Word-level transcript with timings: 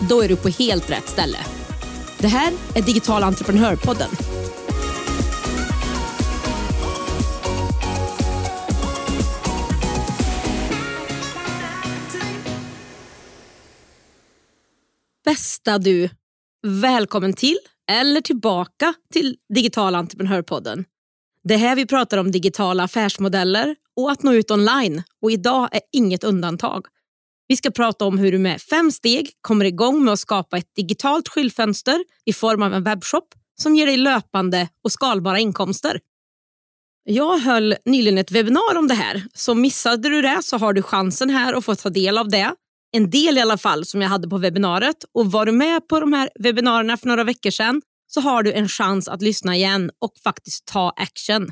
Då 0.00 0.22
är 0.22 0.28
du 0.28 0.36
på 0.36 0.48
helt 0.48 0.90
rätt 0.90 1.08
ställe. 1.08 1.38
Det 2.18 2.28
här 2.28 2.52
är 2.74 2.82
Digital 2.82 3.22
entreprenörpodden. 3.22 4.08
Bästa 15.24 15.78
du! 15.78 16.10
Välkommen 16.66 17.32
till, 17.32 17.58
eller 17.90 18.20
tillbaka 18.20 18.94
till 19.12 19.36
Digital 19.54 19.94
entreprenörpodden. 19.94 20.84
Det 21.44 21.54
är 21.54 21.58
här 21.58 21.76
vi 21.76 21.86
pratar 21.86 22.18
om 22.18 22.30
digitala 22.30 22.82
affärsmodeller 22.82 23.76
och 23.96 24.10
att 24.10 24.22
nå 24.22 24.34
ut 24.34 24.50
online 24.50 25.02
och 25.22 25.30
idag 25.30 25.68
är 25.72 25.80
inget 25.92 26.24
undantag. 26.24 26.86
Vi 27.48 27.56
ska 27.56 27.70
prata 27.70 28.04
om 28.04 28.18
hur 28.18 28.32
du 28.32 28.38
med 28.38 28.62
fem 28.62 28.90
steg 28.90 29.30
kommer 29.40 29.64
igång 29.64 30.04
med 30.04 30.12
att 30.12 30.20
skapa 30.20 30.58
ett 30.58 30.74
digitalt 30.76 31.28
skyltfönster 31.28 32.04
i 32.24 32.32
form 32.32 32.62
av 32.62 32.74
en 32.74 32.82
webbshop 32.82 33.34
som 33.60 33.76
ger 33.76 33.86
dig 33.86 33.96
löpande 33.96 34.68
och 34.84 34.92
skalbara 34.92 35.38
inkomster. 35.38 36.00
Jag 37.04 37.38
höll 37.38 37.74
nyligen 37.84 38.18
ett 38.18 38.30
webbinar 38.30 38.78
om 38.78 38.88
det 38.88 38.94
här, 38.94 39.24
så 39.34 39.54
missade 39.54 40.08
du 40.08 40.22
det 40.22 40.38
så 40.42 40.58
har 40.58 40.72
du 40.72 40.82
chansen 40.82 41.30
här 41.30 41.54
att 41.54 41.64
få 41.64 41.74
ta 41.74 41.90
del 41.90 42.18
av 42.18 42.28
det. 42.28 42.54
En 42.92 43.10
del 43.10 43.38
i 43.38 43.40
alla 43.40 43.58
fall 43.58 43.84
som 43.84 44.02
jag 44.02 44.08
hade 44.08 44.28
på 44.28 44.38
webbinariet 44.38 45.04
och 45.14 45.32
var 45.32 45.46
du 45.46 45.52
med 45.52 45.88
på 45.88 46.00
de 46.00 46.12
här 46.12 46.30
webbinarierna 46.38 46.96
för 46.96 47.08
några 47.08 47.24
veckor 47.24 47.50
sedan 47.50 47.82
så 48.06 48.20
har 48.20 48.42
du 48.42 48.52
en 48.52 48.68
chans 48.68 49.08
att 49.08 49.22
lyssna 49.22 49.56
igen 49.56 49.90
och 49.98 50.12
faktiskt 50.24 50.66
ta 50.66 50.92
action. 50.96 51.50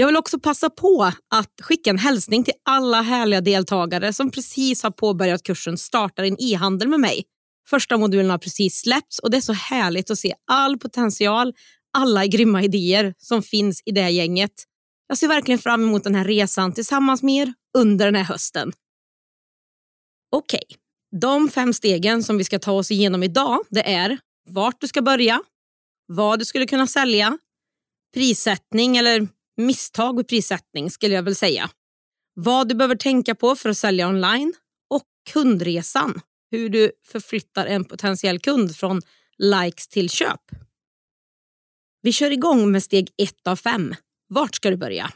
Jag 0.00 0.06
vill 0.06 0.16
också 0.16 0.40
passa 0.40 0.70
på 0.70 1.12
att 1.30 1.52
skicka 1.60 1.90
en 1.90 1.98
hälsning 1.98 2.44
till 2.44 2.54
alla 2.64 3.02
härliga 3.02 3.40
deltagare 3.40 4.12
som 4.12 4.30
precis 4.30 4.82
har 4.82 4.90
påbörjat 4.90 5.42
kursen 5.42 5.78
Starta 5.78 6.22
din 6.22 6.36
e-handel 6.38 6.88
med 6.88 7.00
mig. 7.00 7.24
Första 7.70 7.96
modulen 7.96 8.30
har 8.30 8.38
precis 8.38 8.80
släppts 8.80 9.18
och 9.18 9.30
det 9.30 9.36
är 9.36 9.40
så 9.40 9.52
härligt 9.52 10.10
att 10.10 10.18
se 10.18 10.34
all 10.50 10.78
potential, 10.78 11.54
alla 11.98 12.26
grymma 12.26 12.62
idéer 12.62 13.14
som 13.18 13.42
finns 13.42 13.82
i 13.84 13.90
det 13.90 14.10
gänget. 14.10 14.52
Jag 15.08 15.18
ser 15.18 15.28
verkligen 15.28 15.58
fram 15.58 15.82
emot 15.82 16.04
den 16.04 16.14
här 16.14 16.24
resan 16.24 16.72
tillsammans 16.72 17.22
med 17.22 17.48
er 17.48 17.54
under 17.78 18.04
den 18.04 18.14
här 18.14 18.24
hösten. 18.24 18.72
Okej, 20.32 20.60
okay. 20.66 20.78
de 21.20 21.48
fem 21.48 21.72
stegen 21.72 22.22
som 22.22 22.38
vi 22.38 22.44
ska 22.44 22.58
ta 22.58 22.72
oss 22.72 22.90
igenom 22.90 23.22
idag 23.22 23.64
det 23.70 23.94
är 23.94 24.18
vart 24.50 24.80
du 24.80 24.88
ska 24.88 25.02
börja, 25.02 25.42
vad 26.06 26.38
du 26.38 26.44
skulle 26.44 26.66
kunna 26.66 26.86
sälja, 26.86 27.38
prissättning 28.14 28.96
eller 28.96 29.28
misstag 29.58 30.18
och 30.18 30.28
prissättning 30.28 30.90
skulle 30.90 31.14
jag 31.14 31.22
väl 31.22 31.34
säga. 31.34 31.70
Vad 32.34 32.68
du 32.68 32.74
behöver 32.74 32.96
tänka 32.96 33.34
på 33.34 33.56
för 33.56 33.68
att 33.68 33.78
sälja 33.78 34.08
online 34.08 34.54
och 34.90 35.04
kundresan. 35.32 36.20
Hur 36.50 36.68
du 36.68 36.92
förflyttar 37.06 37.66
en 37.66 37.84
potentiell 37.84 38.38
kund 38.38 38.76
från 38.76 39.02
likes 39.38 39.88
till 39.88 40.10
köp. 40.10 40.40
Vi 42.02 42.12
kör 42.12 42.30
igång 42.30 42.72
med 42.72 42.82
steg 42.82 43.10
ett 43.22 43.46
av 43.46 43.56
fem. 43.56 43.94
Vart 44.28 44.54
ska 44.54 44.70
du 44.70 44.76
börja? 44.76 45.10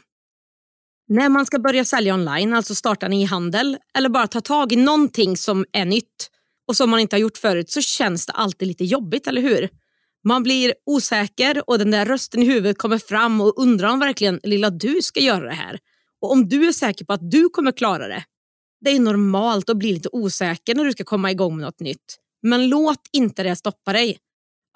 När 1.07 1.29
man 1.29 1.45
ska 1.45 1.59
börja 1.59 1.85
sälja 1.85 2.13
online, 2.13 2.53
alltså 2.53 2.75
starta 2.75 3.05
en 3.05 3.13
e-handel 3.13 3.77
eller 3.93 4.09
bara 4.09 4.27
ta 4.27 4.41
tag 4.41 4.71
i 4.71 4.75
någonting 4.75 5.37
som 5.37 5.65
är 5.71 5.85
nytt 5.85 6.29
och 6.67 6.77
som 6.77 6.89
man 6.89 6.99
inte 6.99 7.15
har 7.15 7.21
gjort 7.21 7.37
förut 7.37 7.69
så 7.69 7.81
känns 7.81 8.25
det 8.25 8.33
alltid 8.33 8.67
lite 8.67 8.85
jobbigt, 8.85 9.27
eller 9.27 9.41
hur? 9.41 9.69
Man 10.23 10.43
blir 10.43 10.73
osäker 10.85 11.69
och 11.69 11.79
den 11.79 11.91
där 11.91 12.05
rösten 12.05 12.43
i 12.43 12.45
huvudet 12.45 12.77
kommer 12.77 12.97
fram 12.97 13.41
och 13.41 13.53
undrar 13.57 13.89
om 13.89 13.99
verkligen 13.99 14.39
lilla 14.43 14.69
du 14.69 15.01
ska 15.01 15.19
göra 15.19 15.45
det 15.45 15.53
här. 15.53 15.79
Och 16.21 16.31
om 16.31 16.49
du 16.49 16.67
är 16.67 16.71
säker 16.71 17.05
på 17.05 17.13
att 17.13 17.31
du 17.31 17.49
kommer 17.49 17.71
klara 17.71 18.07
det. 18.07 18.23
Det 18.81 18.91
är 18.91 18.99
normalt 18.99 19.69
att 19.69 19.77
bli 19.77 19.93
lite 19.93 20.09
osäker 20.11 20.75
när 20.75 20.85
du 20.85 20.91
ska 20.91 21.03
komma 21.03 21.31
igång 21.31 21.55
med 21.55 21.65
något 21.65 21.79
nytt. 21.79 22.17
Men 22.41 22.69
låt 22.69 23.09
inte 23.11 23.43
det 23.43 23.55
stoppa 23.55 23.93
dig. 23.93 24.17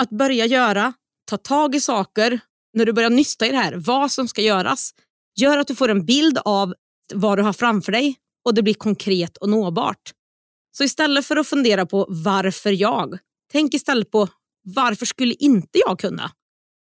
Att 0.02 0.10
börja 0.10 0.46
göra, 0.46 0.94
ta 1.30 1.38
tag 1.38 1.76
i 1.76 1.82
saker, 1.82 2.40
när 2.74 2.86
du 2.86 2.94
börjar 2.94 3.10
nysta 3.10 3.48
i 3.48 3.50
det 3.50 3.58
här, 3.58 3.74
vad 3.76 4.12
som 4.12 4.28
ska 4.28 4.42
göras, 4.42 4.92
gör 5.40 5.58
att 5.58 5.68
du 5.68 5.76
får 5.76 5.90
en 5.90 6.06
bild 6.06 6.38
av 6.46 6.74
vad 7.14 7.38
du 7.38 7.42
har 7.42 7.54
framför 7.54 7.92
dig 7.92 8.16
och 8.46 8.54
det 8.54 8.64
blir 8.64 8.74
konkret 8.74 9.38
och 9.38 9.50
nåbart. 9.50 10.14
Så 10.78 10.84
istället 10.84 11.26
för 11.26 11.36
att 11.36 11.48
fundera 11.48 11.86
på 11.86 12.06
varför 12.10 12.72
jag, 12.72 13.18
tänk 13.52 13.74
istället 13.74 14.12
på 14.12 14.28
varför 14.76 15.06
skulle 15.06 15.34
inte 15.34 15.80
jag 15.88 16.00
kunna? 16.00 16.32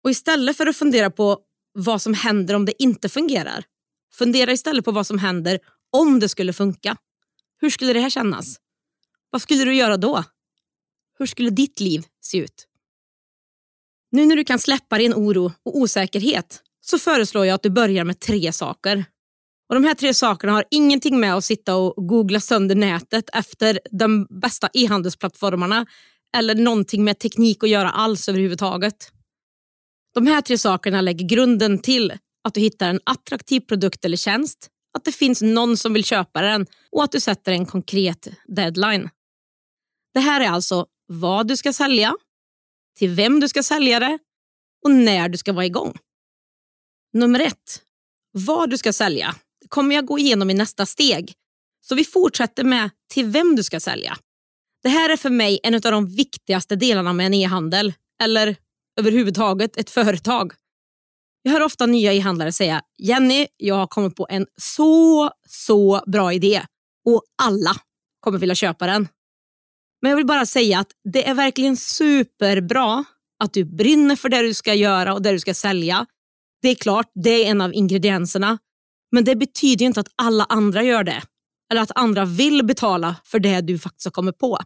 Och 0.04 0.12
istället 0.12 0.58
för 0.58 0.68
att 0.68 0.78
fundera 0.78 1.12
på 1.12 1.40
vad 1.74 2.02
som 2.02 2.14
händer 2.14 2.54
om 2.54 2.66
det 2.66 2.84
inte 2.84 3.10
fungerar, 3.10 3.64
fundera 4.14 4.52
istället 4.52 4.86
på 4.86 4.92
vad 4.92 5.08
som 5.08 5.18
händer 5.18 5.60
om 5.92 6.20
det 6.20 6.30
skulle 6.30 6.54
funka. 6.54 6.98
Hur 7.62 7.70
skulle 7.70 7.94
det 7.94 8.00
här 8.00 8.10
kännas? 8.10 8.60
Vad 9.30 9.42
skulle 9.42 9.66
du 9.66 9.76
göra 9.76 9.98
då? 9.98 10.24
Hur 11.20 11.26
skulle 11.26 11.50
ditt 11.50 11.80
liv 11.80 12.06
se 12.22 12.38
ut? 12.38 12.68
Nu 14.12 14.26
när 14.26 14.36
du 14.36 14.44
kan 14.44 14.60
släppa 14.60 14.98
din 14.98 15.14
oro 15.14 15.52
och 15.64 15.78
osäkerhet 15.78 16.64
så 16.82 17.00
föreslår 17.00 17.46
jag 17.46 17.56
att 17.56 17.64
du 17.64 17.70
börjar 17.70 18.04
med 18.04 18.20
tre 18.20 18.54
saker. 18.54 19.06
Och 19.70 19.76
De 19.76 19.84
här 19.84 19.94
tre 19.94 20.14
sakerna 20.14 20.54
har 20.54 20.66
ingenting 20.72 21.20
med 21.20 21.36
att 21.36 21.46
sitta 21.46 21.76
och 21.76 22.08
googla 22.08 22.40
sönder 22.40 22.76
nätet 22.76 23.30
efter 23.34 23.80
de 23.92 24.28
bästa 24.30 24.70
e-handelsplattformarna 24.74 25.86
eller 26.38 26.56
någonting 26.56 27.04
med 27.04 27.20
teknik 27.20 27.64
att 27.64 27.70
göra 27.70 27.92
alls 27.92 28.30
överhuvudtaget. 28.30 29.12
De 30.14 30.28
här 30.28 30.42
tre 30.42 30.58
sakerna 30.58 31.02
lägger 31.02 31.28
grunden 31.28 31.80
till 31.80 32.14
att 32.44 32.54
du 32.54 32.62
hittar 32.62 32.90
en 32.90 33.00
attraktiv 33.04 33.60
produkt 33.60 34.06
eller 34.06 34.18
tjänst, 34.18 34.70
att 34.94 35.06
det 35.06 35.12
finns 35.12 35.42
någon 35.42 35.78
som 35.78 35.94
vill 35.94 36.04
köpa 36.04 36.42
den 36.42 36.66
och 36.92 37.04
att 37.04 37.12
du 37.12 37.20
sätter 37.20 37.52
en 37.52 37.66
konkret 37.66 38.28
deadline. 38.48 39.10
Det 40.14 40.20
här 40.20 40.42
är 40.42 40.50
alltså 40.50 40.86
vad 41.08 41.48
du 41.48 41.58
ska 41.58 41.74
sälja, 41.74 42.14
till 43.00 43.10
vem 43.10 43.40
du 43.40 43.50
ska 43.50 43.64
sälja 43.64 44.00
det 44.00 44.20
och 44.84 44.92
när 44.92 45.30
du 45.30 45.38
ska 45.38 45.54
vara 45.54 45.66
igång. 45.66 45.98
Nummer 47.14 47.40
ett, 47.40 47.82
vad 48.32 48.70
du 48.70 48.78
ska 48.78 48.94
sälja 48.94 49.36
det 49.62 49.68
kommer 49.68 49.96
jag 49.96 50.06
gå 50.06 50.20
igenom 50.20 50.50
i 50.50 50.54
nästa 50.54 50.86
steg. 50.86 51.34
Så 51.82 51.96
vi 51.96 52.06
fortsätter 52.06 52.64
med 52.64 52.90
till 53.14 53.26
vem 53.26 53.56
du 53.56 53.64
ska 53.64 53.80
sälja. 53.80 54.18
Det 54.84 54.90
här 54.90 55.10
är 55.10 55.18
för 55.18 55.30
mig 55.30 55.60
en 55.64 55.76
av 55.76 55.82
de 55.82 56.16
viktigaste 56.16 56.76
delarna 56.76 57.14
med 57.14 57.26
en 57.26 57.34
e-handel 57.34 57.94
eller 58.24 58.56
överhuvudtaget 59.00 59.78
ett 59.78 59.90
företag. 59.90 60.54
Jag 61.42 61.52
hör 61.52 61.62
ofta 61.62 61.86
nya 61.86 62.14
e-handlare 62.14 62.52
säga 62.52 62.82
Jenny, 62.98 63.48
jag 63.58 63.76
har 63.76 63.88
kommit 63.88 64.16
på 64.16 64.28
en 64.30 64.48
så, 64.62 65.32
så 65.48 66.04
bra 66.08 66.34
idé 66.34 66.66
och 67.06 67.24
alla 67.44 67.76
kommer 68.20 68.40
vilja 68.40 68.56
köpa 68.56 68.88
den. 68.88 69.08
Men 70.02 70.10
jag 70.10 70.18
vill 70.18 70.26
bara 70.26 70.46
säga 70.46 70.80
att 70.80 70.92
det 71.14 71.28
är 71.28 71.34
verkligen 71.34 71.78
superbra 71.78 73.04
att 73.44 73.54
du 73.54 73.66
brinner 73.66 74.16
för 74.16 74.30
det 74.30 74.42
du 74.42 74.54
ska 74.54 74.74
göra 74.74 75.14
och 75.14 75.22
det 75.22 75.32
du 75.32 75.40
ska 75.40 75.54
sälja. 75.54 76.06
Det 76.62 76.70
är 76.70 76.76
klart, 76.76 77.12
det 77.24 77.30
är 77.30 77.52
en 77.52 77.62
av 77.62 77.74
ingredienserna. 77.74 78.58
Men 79.12 79.24
det 79.24 79.36
betyder 79.36 79.86
inte 79.86 80.00
att 80.00 80.12
alla 80.16 80.44
andra 80.44 80.84
gör 80.84 81.04
det 81.04 81.22
eller 81.72 81.82
att 81.82 81.92
andra 81.96 82.26
vill 82.26 82.66
betala 82.66 83.16
för 83.24 83.40
det 83.40 83.62
du 83.62 83.80
faktiskt 83.80 84.06
har 84.06 84.12
kommit 84.12 84.38
på. 84.38 84.60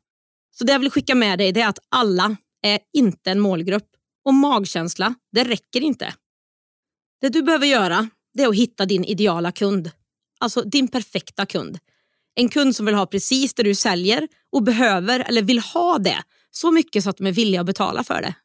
Så 0.58 0.64
det 0.64 0.72
jag 0.72 0.80
vill 0.80 0.92
skicka 0.92 1.16
med 1.16 1.40
dig 1.40 1.60
är 1.60 1.68
att 1.68 1.80
alla 1.90 2.38
är 2.62 2.80
inte 2.94 3.32
en 3.32 3.40
målgrupp 3.40 3.90
och 4.26 4.34
magkänsla, 4.34 5.16
det 5.32 5.44
räcker 5.44 5.82
inte. 5.82 6.14
Det 7.22 7.30
du 7.30 7.42
behöver 7.42 7.68
göra 7.68 8.10
det 8.34 8.44
är 8.44 8.48
att 8.48 8.56
hitta 8.56 8.86
din 8.86 9.06
ideala 9.06 9.52
kund, 9.52 9.92
alltså 10.40 10.62
din 10.62 10.88
perfekta 10.88 11.46
kund. 11.46 11.80
En 12.36 12.50
kund 12.50 12.76
som 12.76 12.86
vill 12.86 12.96
ha 12.96 13.06
precis 13.06 13.54
det 13.54 13.64
du 13.64 13.76
säljer 13.76 14.28
och 14.52 14.64
behöver 14.64 15.20
eller 15.20 15.42
vill 15.42 15.60
ha 15.60 15.98
det 15.98 16.24
så 16.52 16.72
mycket 16.72 17.04
så 17.04 17.10
att 17.10 17.18
de 17.18 17.28
är 17.28 17.32
villiga 17.32 17.62
att 17.62 17.66
betala 17.66 18.04
för 18.04 18.22
det. 18.22 18.36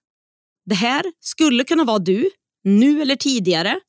Det 0.67 0.75
här 0.75 1.05
skulle 1.21 1.65
kunna 1.65 1.85
vara 1.85 1.99
du, 1.99 2.31
nu 2.65 3.03
eller 3.03 3.17
tidigare, 3.17 3.81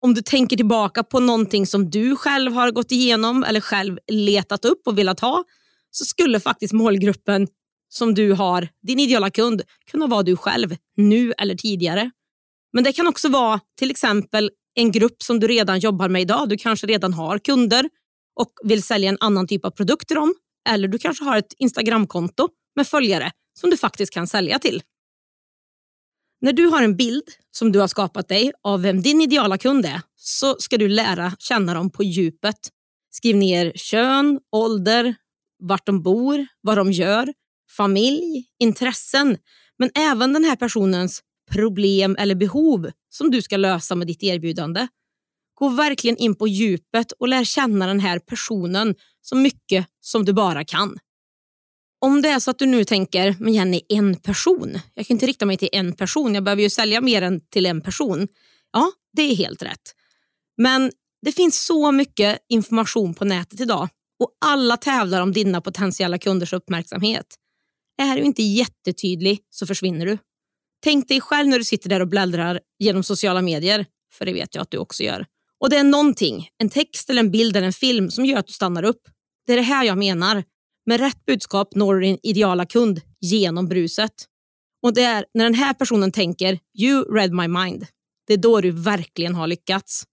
om 0.00 0.14
du 0.14 0.22
tänker 0.22 0.56
tillbaka 0.56 1.02
på 1.02 1.20
någonting 1.20 1.66
som 1.66 1.90
du 1.90 2.16
själv 2.16 2.52
har 2.52 2.70
gått 2.70 2.92
igenom 2.92 3.44
eller 3.44 3.60
själv 3.60 3.98
letat 4.08 4.64
upp 4.64 4.86
och 4.86 4.98
velat 4.98 5.20
ha 5.20 5.44
så 5.90 6.04
skulle 6.04 6.40
faktiskt 6.40 6.72
målgruppen 6.72 7.48
som 7.92 8.14
du 8.14 8.32
har, 8.32 8.68
din 8.82 9.00
ideala 9.00 9.30
kund, 9.30 9.62
kunna 9.90 10.06
vara 10.06 10.22
du 10.22 10.36
själv 10.36 10.76
nu 10.96 11.32
eller 11.38 11.54
tidigare. 11.54 12.10
Men 12.72 12.84
det 12.84 12.92
kan 12.92 13.06
också 13.06 13.28
vara 13.28 13.60
till 13.78 13.90
exempel 13.90 14.50
en 14.74 14.92
grupp 14.92 15.22
som 15.22 15.40
du 15.40 15.46
redan 15.46 15.78
jobbar 15.78 16.08
med 16.08 16.22
idag. 16.22 16.48
Du 16.48 16.56
kanske 16.56 16.86
redan 16.86 17.12
har 17.12 17.38
kunder 17.38 17.88
och 18.40 18.52
vill 18.62 18.82
sälja 18.82 19.08
en 19.08 19.16
annan 19.20 19.46
typ 19.46 19.64
av 19.64 19.70
produkt 19.70 20.08
till 20.08 20.16
dem. 20.16 20.34
Eller 20.68 20.88
du 20.88 20.98
kanske 20.98 21.24
har 21.24 21.36
ett 21.36 21.52
Instagramkonto 21.58 22.48
med 22.76 22.86
följare 22.86 23.30
som 23.60 23.70
du 23.70 23.76
faktiskt 23.76 24.12
kan 24.12 24.26
sälja 24.26 24.58
till. 24.58 24.82
När 26.40 26.52
du 26.52 26.66
har 26.66 26.82
en 26.82 26.96
bild 26.96 27.24
som 27.50 27.72
du 27.72 27.80
har 27.80 27.88
skapat 27.88 28.28
dig 28.28 28.52
av 28.62 28.82
vem 28.82 29.02
din 29.02 29.20
ideala 29.20 29.58
kund 29.58 29.86
är 29.86 30.02
så 30.16 30.56
ska 30.58 30.78
du 30.78 30.88
lära 30.88 31.32
känna 31.38 31.74
dem 31.74 31.90
på 31.90 32.02
djupet. 32.02 32.58
Skriv 33.10 33.36
ner 33.36 33.72
kön, 33.74 34.40
ålder, 34.52 35.14
vart 35.58 35.86
de 35.86 36.02
bor, 36.02 36.46
vad 36.60 36.76
de 36.76 36.92
gör, 36.92 37.32
familj, 37.76 38.44
intressen 38.58 39.36
men 39.78 39.90
även 39.94 40.32
den 40.32 40.44
här 40.44 40.56
personens 40.56 41.22
problem 41.50 42.16
eller 42.18 42.34
behov 42.34 42.90
som 43.08 43.30
du 43.30 43.42
ska 43.42 43.56
lösa 43.56 43.94
med 43.94 44.06
ditt 44.06 44.22
erbjudande. 44.22 44.88
Gå 45.54 45.68
verkligen 45.68 46.16
in 46.16 46.34
på 46.34 46.48
djupet 46.48 47.12
och 47.12 47.28
lär 47.28 47.44
känna 47.44 47.86
den 47.86 48.00
här 48.00 48.18
personen 48.18 48.94
så 49.20 49.36
mycket 49.36 49.86
som 50.00 50.24
du 50.24 50.32
bara 50.32 50.64
kan. 50.64 50.98
Om 52.00 52.22
det 52.22 52.28
är 52.28 52.38
så 52.38 52.50
att 52.50 52.58
du 52.58 52.66
nu 52.66 52.84
tänker, 52.84 53.36
men 53.38 53.52
Jenny, 53.52 53.80
en 53.88 54.16
person. 54.16 54.78
Jag 54.94 55.06
kan 55.06 55.14
inte 55.14 55.26
rikta 55.26 55.46
mig 55.46 55.56
till 55.56 55.68
en 55.72 55.92
person, 55.92 56.34
jag 56.34 56.44
behöver 56.44 56.62
ju 56.62 56.70
sälja 56.70 57.00
mer 57.00 57.22
än 57.22 57.40
till 57.40 57.66
en 57.66 57.80
person. 57.80 58.28
Ja, 58.72 58.92
det 59.12 59.22
är 59.22 59.36
helt 59.36 59.62
rätt. 59.62 59.94
Men 60.56 60.92
det 61.22 61.32
finns 61.32 61.64
så 61.64 61.92
mycket 61.92 62.38
information 62.48 63.14
på 63.14 63.24
nätet 63.24 63.60
idag 63.60 63.88
och 64.18 64.30
alla 64.44 64.76
tävlar 64.76 65.20
om 65.20 65.32
dina 65.32 65.60
potentiella 65.60 66.18
kunders 66.18 66.52
uppmärksamhet. 66.52 67.26
Är 68.02 68.16
du 68.16 68.22
inte 68.22 68.42
jättetydlig 68.42 69.40
så 69.50 69.66
försvinner 69.66 70.06
du. 70.06 70.18
Tänk 70.84 71.08
dig 71.08 71.20
själv 71.20 71.48
när 71.48 71.58
du 71.58 71.64
sitter 71.64 71.88
där 71.88 72.00
och 72.00 72.08
bläddrar 72.08 72.60
genom 72.78 73.02
sociala 73.02 73.42
medier, 73.42 73.86
för 74.12 74.24
det 74.24 74.32
vet 74.32 74.54
jag 74.54 74.62
att 74.62 74.70
du 74.70 74.78
också 74.78 75.02
gör. 75.02 75.26
Och 75.60 75.70
det 75.70 75.76
är 75.76 75.84
någonting, 75.84 76.48
en 76.58 76.70
text 76.70 77.10
eller 77.10 77.20
en 77.20 77.30
bild 77.30 77.56
eller 77.56 77.66
en 77.66 77.72
film 77.72 78.10
som 78.10 78.26
gör 78.26 78.38
att 78.38 78.46
du 78.46 78.52
stannar 78.52 78.82
upp. 78.82 79.02
Det 79.46 79.52
är 79.52 79.56
det 79.56 79.62
här 79.62 79.84
jag 79.84 79.98
menar. 79.98 80.44
Med 80.86 81.00
rätt 81.00 81.24
budskap 81.26 81.74
når 81.74 81.94
du 81.94 82.00
din 82.00 82.18
ideala 82.22 82.66
kund 82.66 83.00
genom 83.20 83.68
bruset. 83.68 84.12
Och 84.82 84.94
det 84.94 85.02
är 85.02 85.26
när 85.34 85.44
den 85.44 85.54
här 85.54 85.74
personen 85.74 86.12
tänker 86.12 86.58
“you 86.78 87.14
read 87.14 87.32
my 87.32 87.48
mind”. 87.48 87.86
Det 88.26 88.32
är 88.32 88.38
då 88.38 88.60
du 88.60 88.70
verkligen 88.70 89.34
har 89.34 89.46
lyckats. 89.46 90.04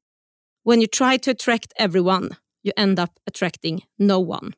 When 0.70 0.80
you 0.80 0.88
try 0.88 1.20
to 1.20 1.32
attract 1.32 1.72
everyone, 1.76 2.36
you 2.64 2.74
end 2.78 3.00
up 3.00 3.10
attracting 3.28 3.86
no 3.98 4.14
one. 4.14 4.52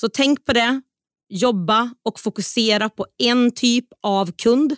Så 0.00 0.08
tänk 0.08 0.44
på 0.44 0.52
det, 0.52 0.82
jobba 1.32 1.94
och 2.04 2.20
fokusera 2.20 2.88
på 2.88 3.06
en 3.18 3.50
typ 3.50 3.86
av 4.02 4.32
kund. 4.32 4.76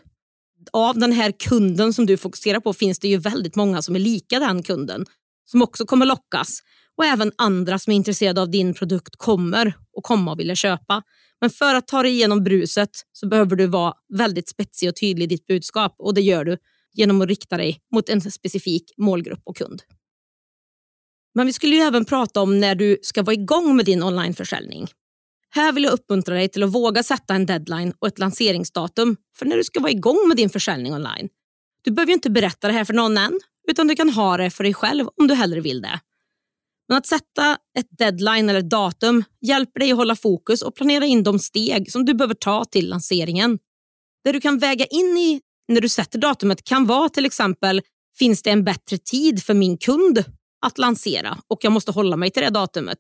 Av 0.72 0.98
den 0.98 1.12
här 1.12 1.32
kunden 1.32 1.92
som 1.92 2.06
du 2.06 2.16
fokuserar 2.16 2.60
på 2.60 2.72
finns 2.72 2.98
det 2.98 3.08
ju 3.08 3.18
väldigt 3.18 3.56
många 3.56 3.82
som 3.82 3.94
är 3.94 3.98
lika 3.98 4.38
den 4.38 4.62
kunden 4.62 5.06
som 5.44 5.62
också 5.62 5.86
kommer 5.86 6.06
lockas 6.06 6.58
och 6.96 7.04
även 7.04 7.32
andra 7.38 7.78
som 7.78 7.90
är 7.90 7.96
intresserade 7.96 8.40
av 8.40 8.50
din 8.50 8.74
produkt 8.74 9.16
kommer 9.16 9.74
och 9.96 10.04
komma 10.04 10.32
och 10.32 10.38
vilja 10.38 10.54
köpa. 10.54 11.02
Men 11.40 11.50
för 11.50 11.74
att 11.74 11.88
ta 11.88 12.02
dig 12.02 12.12
igenom 12.12 12.44
bruset 12.44 12.90
så 13.12 13.28
behöver 13.28 13.56
du 13.56 13.66
vara 13.66 13.94
väldigt 14.14 14.48
spetsig 14.48 14.88
och 14.88 14.96
tydlig 14.96 15.24
i 15.24 15.26
ditt 15.26 15.46
budskap 15.46 15.94
och 15.98 16.14
det 16.14 16.20
gör 16.20 16.44
du 16.44 16.58
genom 16.92 17.22
att 17.22 17.28
rikta 17.28 17.56
dig 17.56 17.80
mot 17.94 18.08
en 18.08 18.20
specifik 18.20 18.92
målgrupp 18.96 19.42
och 19.44 19.56
kund. 19.56 19.82
Men 21.34 21.46
vi 21.46 21.52
skulle 21.52 21.76
ju 21.76 21.82
även 21.82 22.04
prata 22.04 22.40
om 22.40 22.60
när 22.60 22.74
du 22.74 22.98
ska 23.02 23.22
vara 23.22 23.34
igång 23.34 23.76
med 23.76 23.86
din 23.86 24.02
onlineförsäljning. 24.02 24.88
Här 25.54 25.72
vill 25.72 25.84
jag 25.84 25.92
uppmuntra 25.92 26.34
dig 26.34 26.48
till 26.48 26.62
att 26.62 26.72
våga 26.72 27.02
sätta 27.02 27.34
en 27.34 27.46
deadline 27.46 27.92
och 27.98 28.08
ett 28.08 28.18
lanseringsdatum 28.18 29.16
för 29.36 29.46
när 29.46 29.56
du 29.56 29.64
ska 29.64 29.80
vara 29.80 29.90
igång 29.90 30.28
med 30.28 30.36
din 30.36 30.50
försäljning 30.50 30.94
online. 30.94 31.28
Du 31.82 31.90
behöver 31.90 32.12
inte 32.12 32.30
berätta 32.30 32.66
det 32.66 32.72
här 32.72 32.84
för 32.84 32.94
någon 32.94 33.18
än, 33.18 33.40
utan 33.68 33.86
du 33.86 33.96
kan 33.96 34.10
ha 34.10 34.36
det 34.36 34.50
för 34.50 34.64
dig 34.64 34.74
själv 34.74 35.08
om 35.16 35.26
du 35.26 35.34
hellre 35.34 35.60
vill 35.60 35.82
det. 35.82 36.00
Men 36.88 36.98
att 36.98 37.06
sätta 37.06 37.58
ett 37.78 37.86
deadline 37.98 38.48
eller 38.48 38.62
datum 38.62 39.24
hjälper 39.40 39.80
dig 39.80 39.92
att 39.92 39.98
hålla 39.98 40.16
fokus 40.16 40.62
och 40.62 40.74
planera 40.74 41.04
in 41.04 41.22
de 41.22 41.38
steg 41.38 41.92
som 41.92 42.04
du 42.04 42.14
behöver 42.14 42.34
ta 42.34 42.64
till 42.64 42.88
lanseringen. 42.88 43.58
Det 44.24 44.32
du 44.32 44.40
kan 44.40 44.58
väga 44.58 44.84
in 44.84 45.18
i 45.18 45.40
när 45.68 45.80
du 45.80 45.88
sätter 45.88 46.18
datumet 46.18 46.64
kan 46.64 46.86
vara 46.86 47.08
till 47.08 47.26
exempel, 47.26 47.82
finns 48.18 48.42
det 48.42 48.50
en 48.50 48.64
bättre 48.64 48.98
tid 48.98 49.42
för 49.42 49.54
min 49.54 49.78
kund 49.78 50.24
att 50.66 50.78
lansera 50.78 51.38
och 51.48 51.58
jag 51.64 51.72
måste 51.72 51.92
hålla 51.92 52.16
mig 52.16 52.30
till 52.30 52.42
det 52.42 52.50
datumet? 52.50 52.98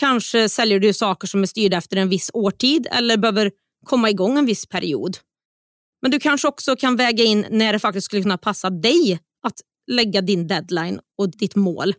Kanske 0.00 0.48
säljer 0.48 0.80
du 0.80 0.92
saker 0.92 1.26
som 1.28 1.42
är 1.42 1.46
styrda 1.46 1.76
efter 1.76 1.96
en 1.96 2.08
viss 2.08 2.30
årtid 2.32 2.86
eller 2.90 3.16
behöver 3.16 3.50
komma 3.86 4.10
igång 4.10 4.38
en 4.38 4.46
viss 4.46 4.66
period. 4.66 5.16
Men 6.02 6.10
du 6.10 6.18
kanske 6.18 6.48
också 6.48 6.76
kan 6.76 6.96
väga 6.96 7.24
in 7.24 7.46
när 7.50 7.72
det 7.72 7.78
faktiskt 7.78 8.04
skulle 8.04 8.22
kunna 8.22 8.38
passa 8.38 8.70
dig 8.70 9.20
att 9.42 9.60
lägga 9.86 10.20
din 10.20 10.46
deadline 10.46 11.00
och 11.18 11.30
ditt 11.30 11.56
mål. 11.56 11.94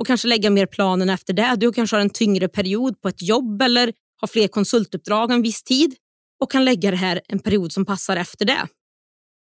Och 0.00 0.06
kanske 0.06 0.28
lägga 0.28 0.50
mer 0.50 0.66
planen 0.66 1.10
efter 1.10 1.32
det. 1.32 1.56
Du 1.56 1.72
kanske 1.72 1.96
har 1.96 2.00
en 2.00 2.10
tyngre 2.10 2.48
period 2.48 3.00
på 3.00 3.08
ett 3.08 3.22
jobb 3.22 3.62
eller 3.62 3.92
har 4.20 4.28
fler 4.28 4.48
konsultuppdrag 4.48 5.32
en 5.32 5.42
viss 5.42 5.62
tid 5.62 5.94
och 6.40 6.50
kan 6.50 6.64
lägga 6.64 6.90
det 6.90 6.96
här 6.96 7.20
en 7.28 7.38
period 7.38 7.72
som 7.72 7.84
passar 7.84 8.16
efter 8.16 8.44
det. 8.44 8.68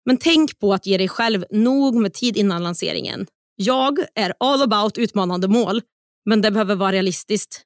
Men 0.05 0.17
tänk 0.17 0.59
på 0.59 0.73
att 0.73 0.85
ge 0.85 0.97
dig 0.97 1.07
själv 1.07 1.45
nog 1.51 1.95
med 1.95 2.13
tid 2.13 2.37
innan 2.37 2.63
lanseringen. 2.63 3.27
Jag 3.55 3.99
är 4.15 4.33
all 4.39 4.61
about 4.61 4.97
utmanande 4.97 5.47
mål, 5.47 5.81
men 6.25 6.41
det 6.41 6.51
behöver 6.51 6.75
vara 6.75 6.91
realistiskt. 6.91 7.65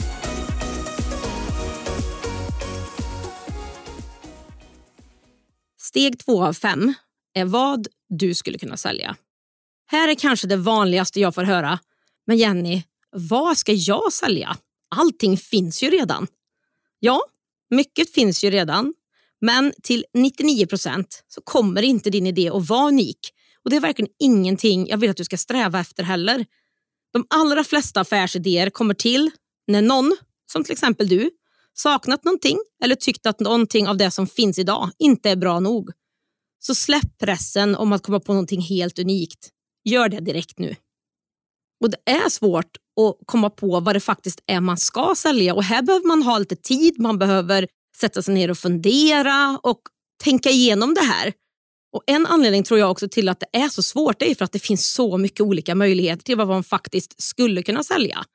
Steg 5.91 6.19
två 6.19 6.43
av 6.43 6.53
fem 6.53 6.93
är 7.33 7.45
vad 7.45 7.87
du 8.09 8.35
skulle 8.35 8.57
kunna 8.57 8.77
sälja. 8.77 9.15
Här 9.87 10.07
är 10.07 10.15
kanske 10.15 10.47
det 10.47 10.57
vanligaste 10.57 11.19
jag 11.19 11.35
får 11.35 11.43
höra. 11.43 11.79
Men 12.27 12.37
Jenny, 12.37 12.83
vad 13.11 13.57
ska 13.57 13.73
jag 13.73 14.13
sälja? 14.13 14.57
Allting 14.95 15.37
finns 15.37 15.83
ju 15.83 15.89
redan. 15.89 16.27
Ja, 16.99 17.21
mycket 17.69 18.13
finns 18.13 18.43
ju 18.43 18.49
redan. 18.49 18.93
Men 19.41 19.73
till 19.83 20.05
99 20.13 20.65
procent 20.65 21.23
så 21.27 21.41
kommer 21.41 21.81
inte 21.81 22.09
din 22.09 22.27
idé 22.27 22.49
att 22.49 22.69
vara 22.69 22.87
unik. 22.87 23.19
Och 23.63 23.69
Det 23.69 23.75
är 23.75 23.81
verkligen 23.81 24.11
ingenting 24.19 24.87
jag 24.87 24.97
vill 24.97 25.09
att 25.09 25.17
du 25.17 25.23
ska 25.23 25.37
sträva 25.37 25.79
efter 25.79 26.03
heller. 26.03 26.45
De 27.13 27.25
allra 27.29 27.63
flesta 27.63 28.01
affärsidéer 28.01 28.69
kommer 28.69 28.93
till 28.93 29.31
när 29.67 29.81
någon, 29.81 30.17
som 30.51 30.63
till 30.63 30.71
exempel 30.71 31.07
du, 31.07 31.31
saknat 31.73 32.23
någonting 32.23 32.57
eller 32.83 32.95
tyckt 32.95 33.25
att 33.25 33.39
någonting 33.39 33.87
av 33.87 33.97
det 33.97 34.11
som 34.11 34.27
finns 34.27 34.59
idag 34.59 34.89
inte 34.99 35.29
är 35.29 35.35
bra 35.35 35.59
nog. 35.59 35.91
Så 36.59 36.75
släpp 36.75 37.17
pressen 37.19 37.75
om 37.75 37.93
att 37.93 38.03
komma 38.03 38.19
på 38.19 38.33
någonting 38.33 38.61
helt 38.61 38.99
unikt. 38.99 39.49
Gör 39.83 40.09
det 40.09 40.19
direkt 40.19 40.59
nu. 40.59 40.75
Och 41.83 41.89
Det 41.89 41.97
är 42.05 42.29
svårt 42.29 42.77
att 43.01 43.27
komma 43.27 43.49
på 43.49 43.79
vad 43.79 43.95
det 43.95 43.99
faktiskt 43.99 44.43
är 44.47 44.59
man 44.59 44.77
ska 44.77 45.13
sälja 45.17 45.55
och 45.55 45.63
här 45.63 45.81
behöver 45.81 46.07
man 46.07 46.23
ha 46.23 46.37
lite 46.37 46.55
tid, 46.55 46.99
man 46.99 47.19
behöver 47.19 47.67
sätta 47.97 48.21
sig 48.21 48.33
ner 48.33 48.51
och 48.51 48.57
fundera 48.57 49.59
och 49.63 49.81
tänka 50.23 50.49
igenom 50.49 50.93
det 50.93 51.01
här. 51.01 51.33
Och 51.93 52.03
En 52.07 52.25
anledning 52.25 52.63
tror 52.63 52.79
jag 52.79 52.91
också 52.91 53.09
till 53.09 53.29
att 53.29 53.39
det 53.39 53.59
är 53.59 53.69
så 53.69 53.83
svårt 53.83 54.21
är 54.21 54.35
för 54.35 54.45
att 54.45 54.51
det 54.51 54.59
finns 54.59 54.93
så 54.93 55.17
mycket 55.17 55.41
olika 55.41 55.75
möjligheter 55.75 56.23
till 56.23 56.37
vad 56.37 56.47
man 56.47 56.63
faktiskt 56.63 57.21
skulle 57.21 57.63
kunna 57.63 57.83
sälja. 57.83 58.25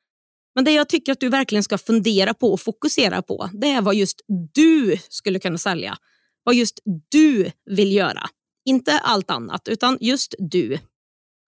Men 0.56 0.64
det 0.64 0.72
jag 0.72 0.88
tycker 0.88 1.12
att 1.12 1.20
du 1.20 1.28
verkligen 1.28 1.62
ska 1.62 1.78
fundera 1.78 2.34
på 2.34 2.52
och 2.52 2.60
fokusera 2.60 3.22
på 3.22 3.50
det 3.52 3.70
är 3.70 3.82
vad 3.82 3.94
just 3.94 4.20
du 4.54 4.96
skulle 5.08 5.38
kunna 5.38 5.58
sälja. 5.58 5.98
Vad 6.44 6.54
just 6.54 6.80
du 7.10 7.50
vill 7.70 7.92
göra. 7.92 8.28
Inte 8.64 8.98
allt 8.98 9.30
annat, 9.30 9.68
utan 9.68 9.98
just 10.00 10.34
du. 10.38 10.78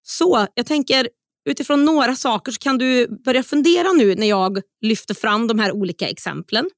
Så 0.03 0.47
jag 0.55 0.67
tänker 0.67 1.09
utifrån 1.49 1.85
några 1.85 2.17
saker 2.17 2.53
så 2.53 2.59
kan 2.59 2.79
du 2.79 3.09
börja 3.25 3.43
fundera 3.43 3.93
nu 3.93 4.15
när 4.15 4.27
jag 4.27 4.63
lyfter 4.81 5.15
fram 5.15 5.47
de 5.47 5.59
här 5.59 5.73
olika 5.73 6.09
exemplen. 6.09 6.71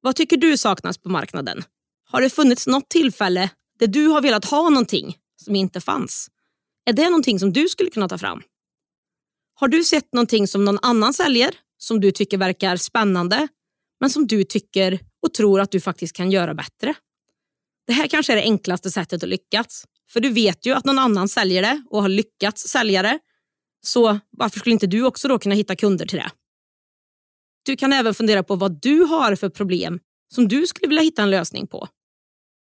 Vad 0.00 0.16
tycker 0.16 0.36
du 0.36 0.56
saknas 0.56 0.98
på 0.98 1.08
marknaden? 1.08 1.62
Har 2.10 2.20
det 2.20 2.30
funnits 2.30 2.66
något 2.66 2.88
tillfälle 2.88 3.50
där 3.78 3.86
du 3.86 4.06
har 4.06 4.20
velat 4.20 4.44
ha 4.44 4.70
någonting 4.70 5.16
som 5.36 5.56
inte 5.56 5.80
fanns? 5.80 6.28
Är 6.84 6.92
det 6.92 7.04
någonting 7.04 7.38
som 7.38 7.52
du 7.52 7.68
skulle 7.68 7.90
kunna 7.90 8.08
ta 8.08 8.18
fram? 8.18 8.42
Har 9.62 9.68
du 9.68 9.84
sett 9.84 10.12
någonting 10.12 10.48
som 10.48 10.64
någon 10.64 10.78
annan 10.82 11.14
säljer 11.14 11.54
som 11.78 12.00
du 12.00 12.10
tycker 12.10 12.38
verkar 12.38 12.76
spännande 12.76 13.48
men 14.00 14.10
som 14.10 14.26
du 14.26 14.44
tycker 14.44 15.00
och 15.22 15.34
tror 15.34 15.60
att 15.60 15.70
du 15.70 15.80
faktiskt 15.80 16.16
kan 16.16 16.30
göra 16.30 16.54
bättre? 16.54 16.94
Det 17.86 17.92
här 17.92 18.06
kanske 18.06 18.32
är 18.32 18.36
det 18.36 18.42
enklaste 18.42 18.90
sättet 18.90 19.22
att 19.22 19.28
lyckas. 19.28 19.84
För 20.10 20.20
du 20.20 20.28
vet 20.28 20.66
ju 20.66 20.72
att 20.72 20.84
någon 20.84 20.98
annan 20.98 21.28
säljer 21.28 21.62
det 21.62 21.82
och 21.90 22.02
har 22.02 22.08
lyckats 22.08 22.68
sälja 22.68 23.02
det. 23.02 23.18
Så 23.82 24.18
varför 24.30 24.58
skulle 24.58 24.72
inte 24.72 24.86
du 24.86 25.04
också 25.04 25.28
då 25.28 25.38
kunna 25.38 25.54
hitta 25.54 25.76
kunder 25.76 26.06
till 26.06 26.18
det? 26.18 26.30
Du 27.62 27.76
kan 27.76 27.92
även 27.92 28.14
fundera 28.14 28.42
på 28.42 28.56
vad 28.56 28.80
du 28.80 29.00
har 29.00 29.36
för 29.36 29.48
problem 29.48 30.00
som 30.34 30.48
du 30.48 30.66
skulle 30.66 30.88
vilja 30.88 31.02
hitta 31.02 31.22
en 31.22 31.30
lösning 31.30 31.66
på. 31.66 31.88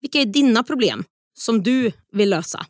Vilka 0.02 0.20
är 0.20 0.26
dina 0.26 0.64
problem 0.64 1.04
som 1.34 1.64
du 1.64 1.92
vill 2.12 2.30
lösa? 2.30 2.66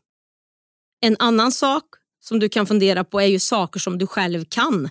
En 1.01 1.15
annan 1.19 1.51
sak 1.51 1.86
som 2.27 2.39
du 2.39 2.50
kan 2.50 2.67
fundera 2.67 3.03
på 3.03 3.22
är 3.22 3.27
ju 3.27 3.39
saker 3.39 3.79
som 3.79 3.98
du 3.98 4.08
själv 4.08 4.46
kan. 4.50 4.89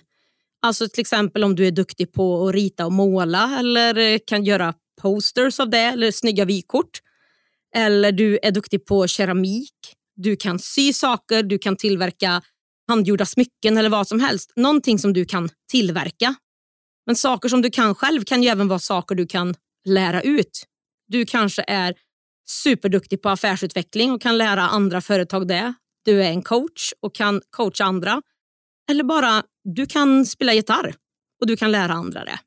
Alltså 0.61 0.87
till 0.87 1.01
exempel 1.01 1.43
om 1.43 1.55
du 1.55 1.67
är 1.67 1.71
duktig 1.71 2.13
på 2.13 2.47
att 2.47 2.53
rita 2.55 2.85
och 2.85 2.91
måla 2.91 3.59
eller 3.59 4.17
kan 4.17 4.43
göra 4.43 4.73
posters 5.01 5.59
av 5.59 5.69
det 5.69 5.77
eller 5.77 6.11
snygga 6.11 6.45
vykort. 6.45 7.01
Eller 7.75 8.11
du 8.11 8.39
är 8.43 8.51
duktig 8.51 8.85
på 8.85 9.07
keramik. 9.07 9.73
Du 10.15 10.35
kan 10.35 10.59
sy 10.59 10.93
saker, 10.93 11.43
du 11.43 11.57
kan 11.57 11.75
tillverka 11.75 12.41
handgjorda 12.87 13.25
smycken 13.25 13.77
eller 13.77 13.89
vad 13.89 14.07
som 14.07 14.19
helst. 14.19 14.53
Någonting 14.55 14.99
som 14.99 15.13
du 15.13 15.25
kan 15.25 15.49
tillverka. 15.71 16.35
Men 17.05 17.15
saker 17.15 17.49
som 17.49 17.61
du 17.61 17.69
kan 17.69 17.95
själv 17.95 18.23
kan 18.23 18.43
ju 18.43 18.49
även 18.49 18.67
vara 18.67 18.79
saker 18.79 19.15
du 19.15 19.27
kan 19.27 19.55
lära 19.85 20.21
ut. 20.21 20.65
Du 21.07 21.25
kanske 21.25 21.63
är 21.67 21.93
superduktig 22.47 23.21
på 23.21 23.29
affärsutveckling 23.29 24.11
och 24.11 24.21
kan 24.21 24.37
lära 24.37 24.61
andra 24.61 25.01
företag 25.01 25.47
det. 25.47 25.73
Du 26.05 26.23
är 26.23 26.29
en 26.29 26.41
coach 26.41 26.93
och 26.99 27.15
kan 27.15 27.41
coacha 27.49 27.83
andra. 27.83 28.21
Eller 28.89 29.03
bara, 29.03 29.43
du 29.63 29.85
kan 29.85 30.25
spela 30.25 30.53
gitarr 30.53 30.95
och 31.41 31.47
du 31.47 31.57
kan 31.57 31.71
lära 31.71 31.93
andra 31.93 32.25
det. 32.25 32.39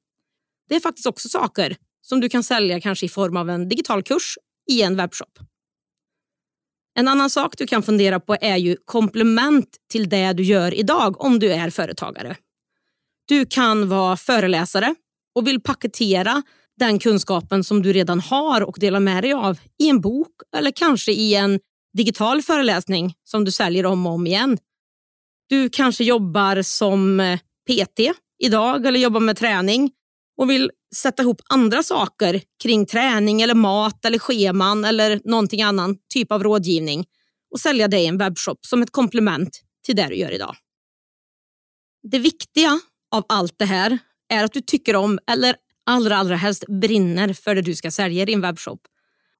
Det 0.68 0.74
är 0.74 0.80
faktiskt 0.80 1.06
också 1.06 1.28
saker 1.28 1.76
som 2.02 2.20
du 2.20 2.28
kan 2.28 2.42
sälja 2.42 2.80
kanske 2.80 3.06
i 3.06 3.08
form 3.08 3.36
av 3.36 3.50
en 3.50 3.68
digital 3.68 4.02
kurs 4.02 4.38
i 4.70 4.82
en 4.82 4.96
webbshop. 4.96 5.38
En 6.94 7.08
annan 7.08 7.30
sak 7.30 7.54
du 7.58 7.66
kan 7.66 7.82
fundera 7.82 8.20
på 8.20 8.36
är 8.40 8.56
ju 8.56 8.76
komplement 8.84 9.76
till 9.90 10.08
det 10.08 10.32
du 10.32 10.42
gör 10.42 10.74
idag 10.74 11.20
om 11.20 11.38
du 11.38 11.52
är 11.52 11.70
företagare. 11.70 12.36
Du 13.28 13.46
kan 13.46 13.88
vara 13.88 14.16
föreläsare 14.16 14.94
och 15.34 15.46
vill 15.46 15.60
paketera 15.60 16.42
den 16.78 16.98
kunskapen 16.98 17.64
som 17.64 17.82
du 17.82 17.92
redan 17.92 18.20
har 18.20 18.60
och 18.60 18.76
dela 18.80 19.00
med 19.00 19.24
dig 19.24 19.32
av 19.32 19.58
i 19.78 19.88
en 19.88 20.00
bok 20.00 20.32
eller 20.56 20.70
kanske 20.70 21.12
i 21.12 21.34
en 21.34 21.60
digital 21.96 22.42
föreläsning 22.42 23.14
som 23.24 23.44
du 23.44 23.50
säljer 23.50 23.86
om 23.86 24.06
och 24.06 24.12
om 24.12 24.26
igen. 24.26 24.58
Du 25.48 25.70
kanske 25.70 26.04
jobbar 26.04 26.62
som 26.62 27.20
eh, 27.20 27.38
PT 27.38 28.00
idag 28.38 28.86
eller 28.86 29.00
jobbar 29.00 29.20
med 29.20 29.36
träning 29.36 29.90
och 30.36 30.50
vill 30.50 30.70
sätta 30.94 31.22
ihop 31.22 31.40
andra 31.48 31.82
saker 31.82 32.42
kring 32.62 32.86
träning 32.86 33.42
eller 33.42 33.54
mat 33.54 34.04
eller 34.04 34.18
scheman 34.18 34.84
eller 34.84 35.20
någonting 35.24 35.62
annan 35.62 35.96
typ 36.14 36.32
av 36.32 36.42
rådgivning 36.42 37.04
och 37.50 37.60
sälja 37.60 37.88
det 37.88 37.98
i 37.98 38.06
en 38.06 38.18
webbshop 38.18 38.66
som 38.66 38.82
ett 38.82 38.90
komplement 38.90 39.60
till 39.84 39.96
det 39.96 40.06
du 40.06 40.14
gör 40.14 40.30
idag. 40.30 40.56
Det 42.10 42.18
viktiga 42.18 42.80
av 43.14 43.24
allt 43.28 43.58
det 43.58 43.64
här 43.64 43.98
är 44.28 44.44
att 44.44 44.52
du 44.52 44.60
tycker 44.60 44.96
om, 44.96 45.18
eller 45.30 45.56
allra, 45.86 46.16
allra 46.16 46.36
helst 46.36 46.64
brinner 46.80 47.32
för 47.32 47.54
det 47.54 47.62
du 47.62 47.74
ska 47.74 47.90
sälja 47.90 48.22
i 48.22 48.26
din 48.26 48.40
webbshop. 48.40 48.80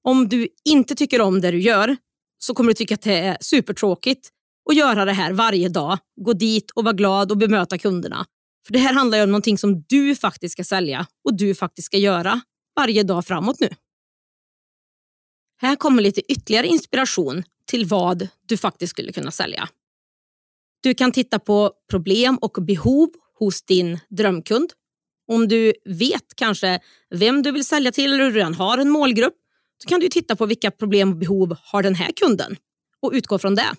Om 0.02 0.28
du 0.28 0.48
inte 0.64 0.94
tycker 0.94 1.20
om 1.20 1.40
det 1.40 1.50
du 1.50 1.60
gör 1.60 1.96
så 2.38 2.54
kommer 2.54 2.70
du 2.70 2.74
tycka 2.74 2.94
att 2.94 3.02
det 3.02 3.18
är 3.18 3.36
supertråkigt 3.40 4.30
att 4.70 4.76
göra 4.76 5.04
det 5.04 5.12
här 5.12 5.32
varje 5.32 5.68
dag. 5.68 5.98
Gå 6.20 6.32
dit 6.32 6.70
och 6.70 6.84
vara 6.84 6.94
glad 6.94 7.30
och 7.30 7.36
bemöta 7.36 7.78
kunderna. 7.78 8.26
För 8.66 8.72
Det 8.72 8.78
här 8.78 8.92
handlar 8.92 9.18
ju 9.18 9.24
om 9.24 9.30
någonting 9.30 9.58
som 9.58 9.82
du 9.88 10.16
faktiskt 10.16 10.52
ska 10.52 10.64
sälja 10.64 11.06
och 11.24 11.36
du 11.36 11.54
faktiskt 11.54 11.86
ska 11.86 11.96
göra 11.96 12.40
varje 12.76 13.02
dag 13.02 13.26
framåt 13.26 13.60
nu. 13.60 13.68
Här 15.60 15.76
kommer 15.76 16.02
lite 16.02 16.32
ytterligare 16.32 16.66
inspiration 16.66 17.42
till 17.66 17.86
vad 17.86 18.28
du 18.46 18.56
faktiskt 18.56 18.90
skulle 18.90 19.12
kunna 19.12 19.30
sälja. 19.30 19.68
Du 20.82 20.94
kan 20.94 21.12
titta 21.12 21.38
på 21.38 21.72
problem 21.90 22.38
och 22.38 22.62
behov 22.62 23.08
hos 23.38 23.62
din 23.62 23.98
drömkund. 24.08 24.72
Om 25.28 25.48
du 25.48 25.72
vet 25.84 26.34
kanske 26.34 26.80
vem 27.10 27.42
du 27.42 27.50
vill 27.50 27.64
sälja 27.64 27.92
till 27.92 28.12
eller 28.12 28.24
du 28.24 28.30
redan 28.30 28.54
har 28.54 28.78
en 28.78 28.90
målgrupp 28.90 29.34
så 29.82 29.88
kan 29.88 30.00
du 30.00 30.08
titta 30.08 30.36
på 30.36 30.46
vilka 30.46 30.70
problem 30.70 31.10
och 31.10 31.16
behov 31.16 31.56
har 31.62 31.82
den 31.82 31.94
här 31.94 32.12
kunden 32.12 32.56
och 33.02 33.12
utgå 33.12 33.38
från 33.38 33.54
det. 33.54 33.74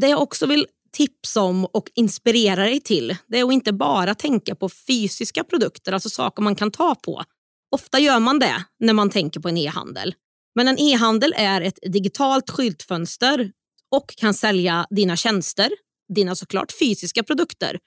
Det 0.00 0.08
jag 0.08 0.22
också 0.22 0.46
vill 0.46 0.66
tipsa 0.92 1.42
om 1.42 1.64
och 1.64 1.90
inspirera 1.94 2.64
dig 2.64 2.80
till 2.80 3.16
det 3.26 3.38
är 3.38 3.44
att 3.44 3.52
inte 3.52 3.72
bara 3.72 4.14
tänka 4.14 4.54
på 4.54 4.68
fysiska 4.68 5.44
produkter, 5.44 5.92
alltså 5.92 6.10
saker 6.10 6.42
man 6.42 6.56
kan 6.56 6.70
ta 6.70 6.94
på. 6.94 7.22
Ofta 7.70 7.98
gör 7.98 8.20
man 8.20 8.38
det 8.38 8.64
när 8.80 8.92
man 8.92 9.10
tänker 9.10 9.40
på 9.40 9.48
en 9.48 9.56
e-handel. 9.56 10.14
Men 10.54 10.68
en 10.68 10.78
e-handel 10.78 11.34
är 11.36 11.60
ett 11.60 11.78
digitalt 11.92 12.50
skyltfönster 12.50 13.52
och 13.90 14.08
kan 14.16 14.34
sälja 14.34 14.86
dina 14.90 15.16
tjänster, 15.16 15.70
dina 16.14 16.34
såklart 16.34 16.72
fysiska 16.80 17.22
produkter, 17.22 17.78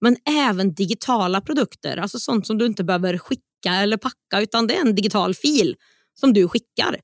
men 0.00 0.16
även 0.28 0.74
digitala 0.74 1.40
produkter, 1.40 1.96
alltså 1.96 2.18
sånt 2.18 2.46
som 2.46 2.58
du 2.58 2.66
inte 2.66 2.84
behöver 2.84 3.18
skicka 3.18 3.42
skicka 3.60 3.74
eller 3.74 3.96
packa 3.96 4.40
utan 4.40 4.66
det 4.66 4.76
är 4.76 4.80
en 4.80 4.94
digital 4.94 5.34
fil 5.34 5.76
som 6.20 6.32
du 6.32 6.48
skickar. 6.48 7.00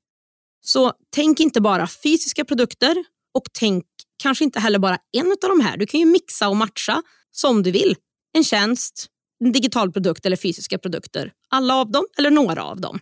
Så 0.61 0.93
tänk 1.09 1.39
inte 1.39 1.61
bara 1.61 1.87
fysiska 1.87 2.45
produkter 2.45 3.05
och 3.33 3.43
tänk 3.59 3.85
kanske 4.23 4.43
inte 4.43 4.59
heller 4.59 4.79
bara 4.79 4.97
en 5.11 5.31
av 5.31 5.49
de 5.49 5.59
här. 5.59 5.77
Du 5.77 5.85
kan 5.85 5.99
ju 5.99 6.05
mixa 6.05 6.49
och 6.49 6.55
matcha 6.55 7.03
som 7.31 7.63
du 7.63 7.71
vill. 7.71 7.95
En 8.33 8.43
tjänst, 8.43 9.07
en 9.43 9.51
digital 9.51 9.91
produkt 9.91 10.25
eller 10.25 10.37
fysiska 10.37 10.77
produkter. 10.77 11.31
Alla 11.49 11.75
av 11.75 11.91
dem 11.91 12.05
eller 12.17 12.31
några 12.31 12.63
av 12.63 12.81
dem. 12.81 12.99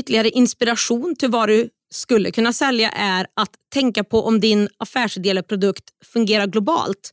Ytterligare 0.00 0.30
inspiration 0.30 1.16
till 1.16 1.30
vad 1.30 1.48
du 1.48 1.70
skulle 1.94 2.30
kunna 2.30 2.52
sälja 2.52 2.90
är 2.90 3.26
att 3.36 3.50
tänka 3.72 4.04
på 4.04 4.22
om 4.22 4.40
din 4.40 4.68
affärsidé 4.78 5.30
eller 5.30 5.42
produkt 5.42 5.84
fungerar 6.04 6.46
globalt. 6.46 7.10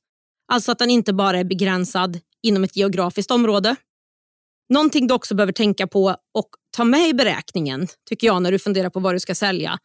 Alltså 0.51 0.72
att 0.72 0.80
den 0.80 0.89
inte 0.89 1.13
bara 1.13 1.39
är 1.39 1.44
begränsad 1.44 2.20
inom 2.44 2.63
ett 2.63 2.75
geografiskt 2.75 3.32
område. 3.32 3.75
Någonting 4.72 5.08
du 5.08 5.13
också 5.13 5.36
behöver 5.36 5.54
tänka 5.54 5.88
på 5.88 6.16
och 6.34 6.50
ta 6.78 6.84
med 6.84 7.10
i 7.10 7.13
beräkningen 7.13 7.88
tycker 8.10 8.28
jag 8.28 8.42
när 8.42 8.51
du 8.51 8.60
funderar 8.60 8.90
på 8.90 9.00
vad 9.00 9.16
du 9.16 9.20
ska 9.20 9.36
sälja 9.36 9.80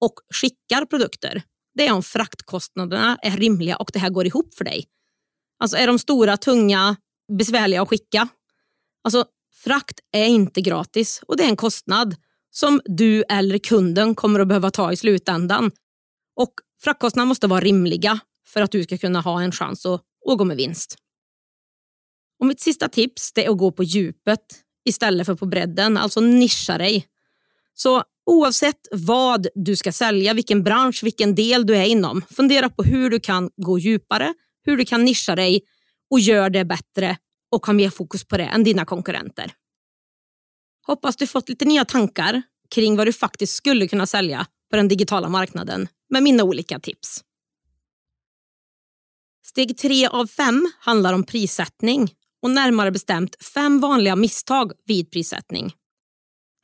och 0.00 0.14
skickar 0.34 0.84
produkter. 0.84 1.42
Det 1.74 1.86
är 1.86 1.92
om 1.92 2.02
fraktkostnaderna 2.02 3.18
är 3.22 3.30
rimliga 3.30 3.76
och 3.76 3.90
det 3.92 3.98
här 3.98 4.10
går 4.10 4.26
ihop 4.26 4.54
för 4.54 4.64
dig. 4.64 4.84
Alltså 5.58 5.76
är 5.76 5.86
de 5.86 5.98
stora, 5.98 6.36
tunga, 6.36 6.96
besvärliga 7.38 7.82
att 7.82 7.88
skicka? 7.88 8.28
Alltså 9.04 9.24
frakt 9.64 10.00
är 10.12 10.26
inte 10.26 10.60
gratis 10.60 11.22
och 11.26 11.36
det 11.36 11.44
är 11.44 11.48
en 11.48 11.56
kostnad 11.56 12.16
som 12.50 12.80
du 12.84 13.24
eller 13.28 13.58
kunden 13.58 14.14
kommer 14.14 14.40
att 14.40 14.48
behöva 14.48 14.70
ta 14.70 14.92
i 14.92 14.96
slutändan. 14.96 15.70
Och 16.36 16.54
fraktkostnaderna 16.82 17.28
måste 17.28 17.46
vara 17.46 17.60
rimliga 17.60 18.20
för 18.46 18.62
att 18.62 18.72
du 18.72 18.82
ska 18.82 18.98
kunna 18.98 19.20
ha 19.20 19.42
en 19.42 19.52
chans 19.52 19.86
att, 19.86 20.02
att 20.30 20.38
gå 20.38 20.44
med 20.44 20.56
vinst. 20.56 20.96
Och 22.42 22.48
mitt 22.48 22.60
sista 22.60 22.88
tips 22.88 23.32
är 23.36 23.50
att 23.50 23.58
gå 23.58 23.72
på 23.72 23.82
djupet 23.82 24.40
istället 24.84 25.26
för 25.26 25.34
på 25.34 25.46
bredden, 25.46 25.96
alltså 25.96 26.20
nischa 26.20 26.78
dig. 26.78 27.06
Så 27.74 28.04
oavsett 28.26 28.88
vad 28.92 29.46
du 29.54 29.76
ska 29.76 29.92
sälja, 29.92 30.34
vilken 30.34 30.62
bransch, 30.62 31.04
vilken 31.04 31.34
del 31.34 31.66
du 31.66 31.76
är 31.76 31.84
inom, 31.84 32.22
fundera 32.30 32.68
på 32.68 32.82
hur 32.82 33.10
du 33.10 33.20
kan 33.20 33.50
gå 33.56 33.78
djupare, 33.78 34.34
hur 34.64 34.76
du 34.76 34.84
kan 34.84 35.04
nischa 35.04 35.36
dig 35.36 35.62
och 36.10 36.20
gör 36.20 36.50
det 36.50 36.64
bättre 36.64 37.16
och 37.50 37.66
ha 37.66 37.72
mer 37.72 37.90
fokus 37.90 38.24
på 38.24 38.36
det 38.36 38.44
än 38.44 38.64
dina 38.64 38.84
konkurrenter. 38.84 39.52
Hoppas 40.86 41.16
du 41.16 41.26
fått 41.26 41.48
lite 41.48 41.64
nya 41.64 41.84
tankar 41.84 42.42
kring 42.70 42.96
vad 42.96 43.06
du 43.06 43.12
faktiskt 43.12 43.54
skulle 43.54 43.88
kunna 43.88 44.06
sälja 44.06 44.46
på 44.70 44.76
den 44.76 44.88
digitala 44.88 45.28
marknaden 45.28 45.88
med 46.10 46.22
mina 46.22 46.44
olika 46.44 46.80
tips. 46.80 47.24
Steg 49.44 49.78
tre 49.78 50.06
av 50.06 50.26
fem 50.26 50.72
handlar 50.80 51.12
om 51.12 51.24
prissättning 51.24 52.14
och 52.42 52.50
närmare 52.50 52.90
bestämt 52.90 53.44
fem 53.54 53.80
vanliga 53.80 54.16
misstag 54.16 54.72
vid 54.86 55.10
prissättning. 55.10 55.72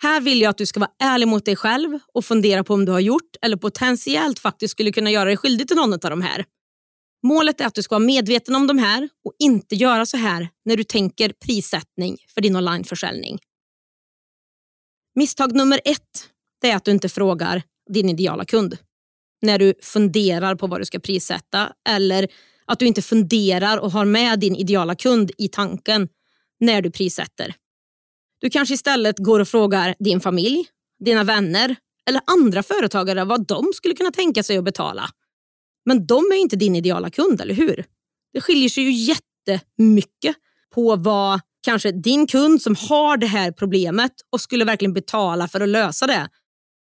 Här 0.03 0.21
vill 0.21 0.41
jag 0.41 0.51
att 0.51 0.59
du 0.59 0.67
ska 0.67 0.81
vara 0.81 0.91
ärlig 0.99 1.29
mot 1.29 1.45
dig 1.45 1.57
själv 1.57 1.99
och 2.15 2.25
fundera 2.25 2.65
på 2.65 2.75
om 2.75 2.85
du 2.85 2.93
har 2.93 3.01
gjort 3.01 3.37
eller 3.43 3.57
potentiellt 3.57 4.39
faktiskt 4.39 4.73
skulle 4.73 4.93
kunna 4.93 5.11
göra 5.11 5.25
dig 5.25 5.37
skyldig 5.37 5.69
till 5.69 5.77
någon 5.77 5.93
av 5.93 5.99
de 5.99 6.23
här. 6.23 6.45
Målet 7.27 7.61
är 7.61 7.67
att 7.67 7.75
du 7.75 7.83
ska 7.83 7.95
vara 7.95 8.07
medveten 8.07 8.55
om 8.55 8.67
de 8.67 8.79
här 8.79 9.09
och 9.25 9.33
inte 9.39 9.75
göra 9.75 10.07
så 10.07 10.17
här 10.17 10.49
när 10.65 10.77
du 10.77 10.85
tänker 10.85 11.33
prissättning 11.47 12.17
för 12.35 12.41
din 12.41 12.57
onlineförsäljning. 12.57 13.39
Misstag 15.15 15.55
nummer 15.55 15.81
ett 15.85 16.31
är 16.65 16.77
att 16.77 16.85
du 16.85 16.91
inte 16.91 17.09
frågar 17.09 17.63
din 17.91 18.09
ideala 18.09 18.45
kund 18.45 18.77
när 19.43 19.59
du 19.59 19.75
funderar 19.83 20.55
på 20.55 20.67
vad 20.67 20.81
du 20.81 20.85
ska 20.85 20.99
prissätta 20.99 21.73
eller 21.89 22.29
att 22.69 22.79
du 22.79 22.87
inte 22.87 23.03
funderar 23.03 23.79
och 23.79 23.93
har 23.93 24.05
med 24.05 24.41
din 24.41 24.57
ideala 24.57 24.95
kund 24.95 25.31
i 25.39 25.49
tanken 25.49 26.09
när 26.61 26.83
du 26.83 26.91
prissätter. 26.91 27.55
Du 28.41 28.51
kanske 28.51 28.75
istället 28.75 29.19
går 29.19 29.41
och 29.41 29.49
frågar 29.49 29.95
din 29.99 30.21
familj, 30.21 30.67
dina 31.05 31.25
vänner 31.25 31.77
eller 32.09 32.21
andra 32.27 32.63
företagare 32.63 33.25
vad 33.25 33.47
de 33.47 33.73
skulle 33.75 33.95
kunna 33.95 34.11
tänka 34.11 34.43
sig 34.43 34.59
att 34.59 34.65
betala. 34.65 35.11
Men 35.85 36.07
de 36.07 36.25
är 36.33 36.37
inte 36.37 36.57
din 36.57 36.77
ideala 36.77 37.11
kund, 37.11 37.41
eller 37.41 37.55
hur? 37.55 37.85
Det 38.33 38.41
skiljer 38.41 38.69
sig 38.69 38.83
ju 38.85 38.93
jättemycket 38.93 40.37
på 40.75 40.97
vad 40.97 41.41
kanske 41.63 41.93
din 41.93 42.27
kund 42.27 42.63
som 42.63 42.77
har 42.89 43.17
det 43.17 43.27
här 43.27 43.53
problemet 43.53 44.13
och 44.31 44.41
skulle 44.41 44.65
verkligen 44.65 44.93
betala 44.93 45.49
för 45.49 45.61
att 45.61 45.69
lösa 45.69 46.07
det 46.07 46.29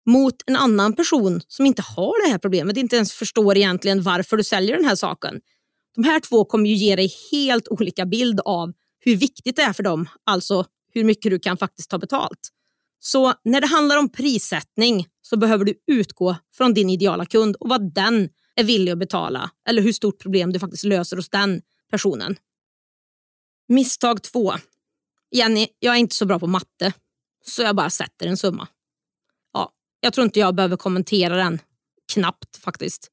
mot 0.05 0.35
en 0.45 0.55
annan 0.55 0.93
person 0.93 1.41
som 1.47 1.65
inte 1.65 1.81
har 1.81 2.25
det 2.25 2.31
här 2.31 2.37
problemet, 2.37 2.77
inte 2.77 2.95
ens 2.95 3.13
förstår 3.13 3.57
egentligen 3.57 4.03
varför 4.03 4.37
du 4.37 4.43
säljer 4.43 4.75
den 4.75 4.85
här 4.85 4.95
saken. 4.95 5.41
De 5.97 6.03
här 6.03 6.19
två 6.19 6.45
kommer 6.45 6.69
ju 6.69 6.75
ge 6.75 6.95
dig 6.95 7.13
helt 7.31 7.67
olika 7.67 8.05
bild 8.05 8.39
av 8.45 8.73
hur 8.99 9.15
viktigt 9.15 9.55
det 9.55 9.61
är 9.61 9.73
för 9.73 9.83
dem, 9.83 10.09
alltså 10.23 10.65
hur 10.93 11.03
mycket 11.03 11.31
du 11.31 11.39
kan 11.39 11.57
faktiskt 11.57 11.89
ta 11.89 11.97
betalt. 11.97 12.49
Så 12.99 13.33
när 13.43 13.61
det 13.61 13.67
handlar 13.67 13.97
om 13.97 14.09
prissättning 14.09 15.07
så 15.21 15.37
behöver 15.37 15.65
du 15.65 15.73
utgå 15.87 16.35
från 16.53 16.73
din 16.73 16.89
ideala 16.89 17.25
kund 17.25 17.55
och 17.55 17.69
vad 17.69 17.93
den 17.93 18.29
är 18.55 18.63
villig 18.63 18.91
att 18.91 18.97
betala 18.97 19.51
eller 19.69 19.81
hur 19.81 19.93
stort 19.93 20.21
problem 20.21 20.53
du 20.53 20.59
faktiskt 20.59 20.83
löser 20.83 21.15
hos 21.15 21.29
den 21.29 21.61
personen. 21.91 22.35
Misstag 23.67 24.23
två. 24.23 24.53
Jenny, 25.31 25.67
jag 25.79 25.95
är 25.95 25.99
inte 25.99 26.15
så 26.15 26.25
bra 26.25 26.39
på 26.39 26.47
matte, 26.47 26.93
så 27.45 27.61
jag 27.61 27.75
bara 27.75 27.89
sätter 27.89 28.27
en 28.27 28.37
summa. 28.37 28.67
Ja, 29.53 29.71
jag 29.99 30.13
tror 30.13 30.25
inte 30.25 30.39
jag 30.39 30.55
behöver 30.55 30.77
kommentera 30.77 31.35
den. 31.35 31.59
Knappt 32.13 32.57
faktiskt. 32.57 33.11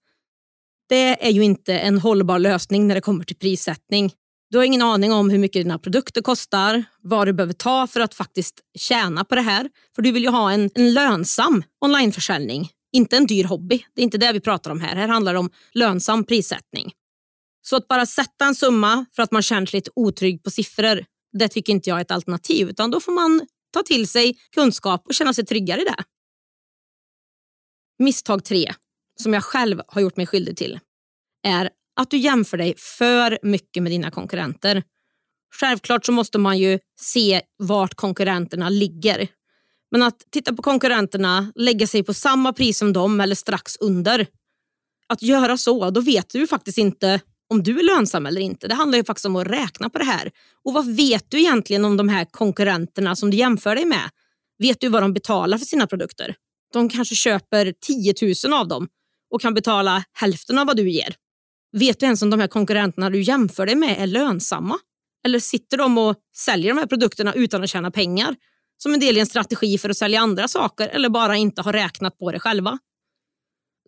Det 0.89 1.27
är 1.27 1.31
ju 1.31 1.45
inte 1.45 1.79
en 1.79 1.99
hållbar 1.99 2.39
lösning 2.39 2.89
när 2.89 2.95
det 2.95 3.01
kommer 3.01 3.25
till 3.25 3.37
prissättning. 3.37 4.13
Du 4.51 4.59
har 4.59 4.65
ingen 4.65 4.83
aning 4.83 5.13
om 5.13 5.31
hur 5.31 5.39
mycket 5.39 5.63
dina 5.63 5.79
produkter 5.79 6.23
kostar, 6.23 6.85
vad 7.03 7.29
du 7.29 7.33
behöver 7.33 7.53
ta 7.53 7.87
för 7.87 8.01
att 8.01 8.15
faktiskt 8.15 8.61
tjäna 8.79 9.25
på 9.25 9.35
det 9.35 9.41
här. 9.41 9.71
För 9.95 10.03
du 10.03 10.13
vill 10.13 10.23
ju 10.23 10.29
ha 10.29 10.53
en, 10.53 10.71
en 10.75 10.95
lönsam 10.95 11.63
onlineförsäljning, 11.81 12.71
inte 12.93 13.17
en 13.17 13.27
dyr 13.27 13.45
hobby. 13.45 13.85
Det 13.95 14.01
är 14.01 14.05
inte 14.05 14.19
det 14.19 14.33
vi 14.33 14.41
pratar 14.41 14.71
om 14.71 14.81
här. 14.81 14.97
Här 14.97 15.09
handlar 15.09 15.33
det 15.33 15.39
om 15.39 15.51
lönsam 15.73 16.25
prissättning. 16.25 16.93
Så 17.63 17.77
att 17.77 17.89
bara 17.89 18.07
sätta 18.07 18.45
en 18.45 18.55
summa 18.55 19.05
för 19.17 19.23
att 19.23 19.33
man 19.33 19.43
känner 19.43 19.67
sig 19.67 19.79
lite 19.79 19.91
otrygg 19.95 20.43
på 20.43 20.51
siffror, 20.51 21.05
det 21.39 21.49
tycker 21.49 21.73
inte 21.73 21.91
jag 21.91 21.99
är 21.99 22.03
ett 22.03 22.11
alternativ. 22.11 22.69
Utan 22.69 22.91
då 22.91 23.01
får 23.01 23.13
man 23.13 23.47
ta 23.73 23.83
till 23.83 24.09
sig 24.09 24.39
kunskap 24.55 25.07
och 25.07 25.15
känna 25.15 25.35
sig 25.35 25.47
tryggare 25.47 25.81
i 25.81 25.85
det. 25.85 26.05
Misstag 27.99 28.45
tre, 28.45 28.75
som 29.23 29.33
jag 29.33 29.45
själv 29.45 29.81
har 29.89 30.01
gjort 30.01 30.17
mig 30.17 30.27
skyldig 30.27 30.57
till, 30.57 30.81
är 31.43 31.71
att 31.97 32.11
du 32.11 32.17
jämför 32.17 32.57
dig 32.57 32.75
för 32.79 33.39
mycket 33.43 33.83
med 33.83 33.93
dina 33.93 34.11
konkurrenter. 34.11 34.83
Självklart 35.61 36.07
så 36.07 36.13
måste 36.13 36.39
man 36.39 36.59
ju 36.59 36.79
se 37.01 37.43
vart 37.59 37.95
konkurrenterna 37.95 38.69
ligger. 38.69 39.29
Men 39.91 40.03
att 40.03 40.19
titta 40.31 40.55
på 40.55 40.63
konkurrenterna, 40.63 41.53
lägga 41.55 41.87
sig 41.87 42.03
på 42.03 42.15
samma 42.15 42.53
pris 42.53 42.79
som 42.79 42.93
dem 42.93 43.21
eller 43.21 43.35
strax 43.35 43.77
under. 43.77 44.27
Att 45.07 45.23
göra 45.23 45.57
så, 45.57 45.91
då 45.91 46.01
vet 46.01 46.31
du 46.33 46.47
faktiskt 46.47 46.79
inte 46.79 47.21
om 47.49 47.63
du 47.63 47.79
är 47.79 47.83
lönsam 47.83 48.27
eller 48.27 48.41
inte. 48.41 48.69
Det 48.69 48.75
handlar 48.75 48.99
ju 48.99 49.05
faktiskt 49.05 49.27
om 49.27 49.37
att 49.37 49.47
räkna 49.47 49.91
på 49.91 49.99
det 49.99 50.05
här. 50.05 50.31
Och 50.65 50.73
vad 50.73 50.97
vet 50.97 51.31
du 51.31 51.39
egentligen 51.39 51.85
om 51.85 51.97
de 51.97 52.09
här 52.09 52.25
konkurrenterna 52.25 53.17
som 53.17 53.31
du 53.31 53.37
jämför 53.37 53.75
dig 53.75 53.85
med? 53.85 54.11
Vet 54.59 54.81
du 54.81 54.89
vad 54.89 55.03
de 55.03 55.13
betalar 55.13 55.59
för 55.59 55.67
sina 55.67 55.87
produkter? 55.87 56.35
De 56.73 56.89
kanske 56.89 57.15
köper 57.15 57.75
10 57.81 58.15
000 58.45 58.61
av 58.61 58.69
dem 58.69 58.89
och 59.35 59.41
kan 59.41 59.55
betala 59.55 60.05
hälften 60.13 60.59
av 60.59 60.67
vad 60.67 60.77
du 60.77 60.91
ger. 60.91 61.15
Vet 61.73 62.01
du 62.01 62.07
ens 62.07 62.23
om 62.23 62.31
de 62.31 62.41
här 62.41 62.47
konkurrenterna 62.47 63.11
du 63.11 63.23
jämför 63.23 63.67
dig 63.67 63.75
med 63.75 64.03
är 64.03 64.07
lönsamma? 64.07 64.79
Eller 65.25 65.39
sitter 65.39 65.77
de 65.77 65.99
och 65.99 66.17
säljer 66.37 66.75
de 66.75 66.79
här 66.79 66.87
produkterna 66.87 67.33
utan 67.33 67.65
att 67.65 67.71
tjäna 67.71 67.91
pengar? 67.91 68.37
Som 68.77 68.95
en 68.95 69.01
del 69.01 69.17
i 69.17 69.21
en 69.21 69.27
strategi 69.27 69.79
för 69.79 69.89
att 69.89 69.97
sälja 69.97 70.21
andra 70.21 70.49
saker 70.49 70.89
eller 70.89 71.09
bara 71.09 71.37
inte 71.37 71.63
har 71.63 71.73
räknat 71.73 72.19
på 72.19 72.33
det 72.33 72.41
själva. 72.41 72.79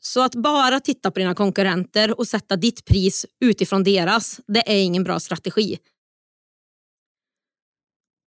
Så 0.01 0.21
att 0.21 0.35
bara 0.35 0.81
titta 0.81 1.11
på 1.11 1.19
dina 1.19 1.35
konkurrenter 1.35 2.19
och 2.19 2.27
sätta 2.27 2.57
ditt 2.57 2.85
pris 2.85 3.27
utifrån 3.41 3.85
deras, 3.85 4.41
det 4.47 4.73
är 4.73 4.83
ingen 4.83 5.05
bra 5.05 5.21
strategi. 5.21 5.79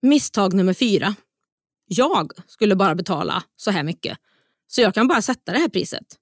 Misstag 0.01 0.53
nummer 0.53 0.73
fyra. 0.73 1.15
Jag 1.85 2.31
skulle 2.47 2.75
bara 2.75 2.95
betala 2.95 3.43
så 3.55 3.71
här 3.71 3.83
mycket, 3.83 4.17
så 4.67 4.81
jag 4.81 4.93
kan 4.93 5.07
bara 5.07 5.21
sätta 5.21 5.51
det 5.51 5.59
här 5.59 5.69
priset. 5.69 6.19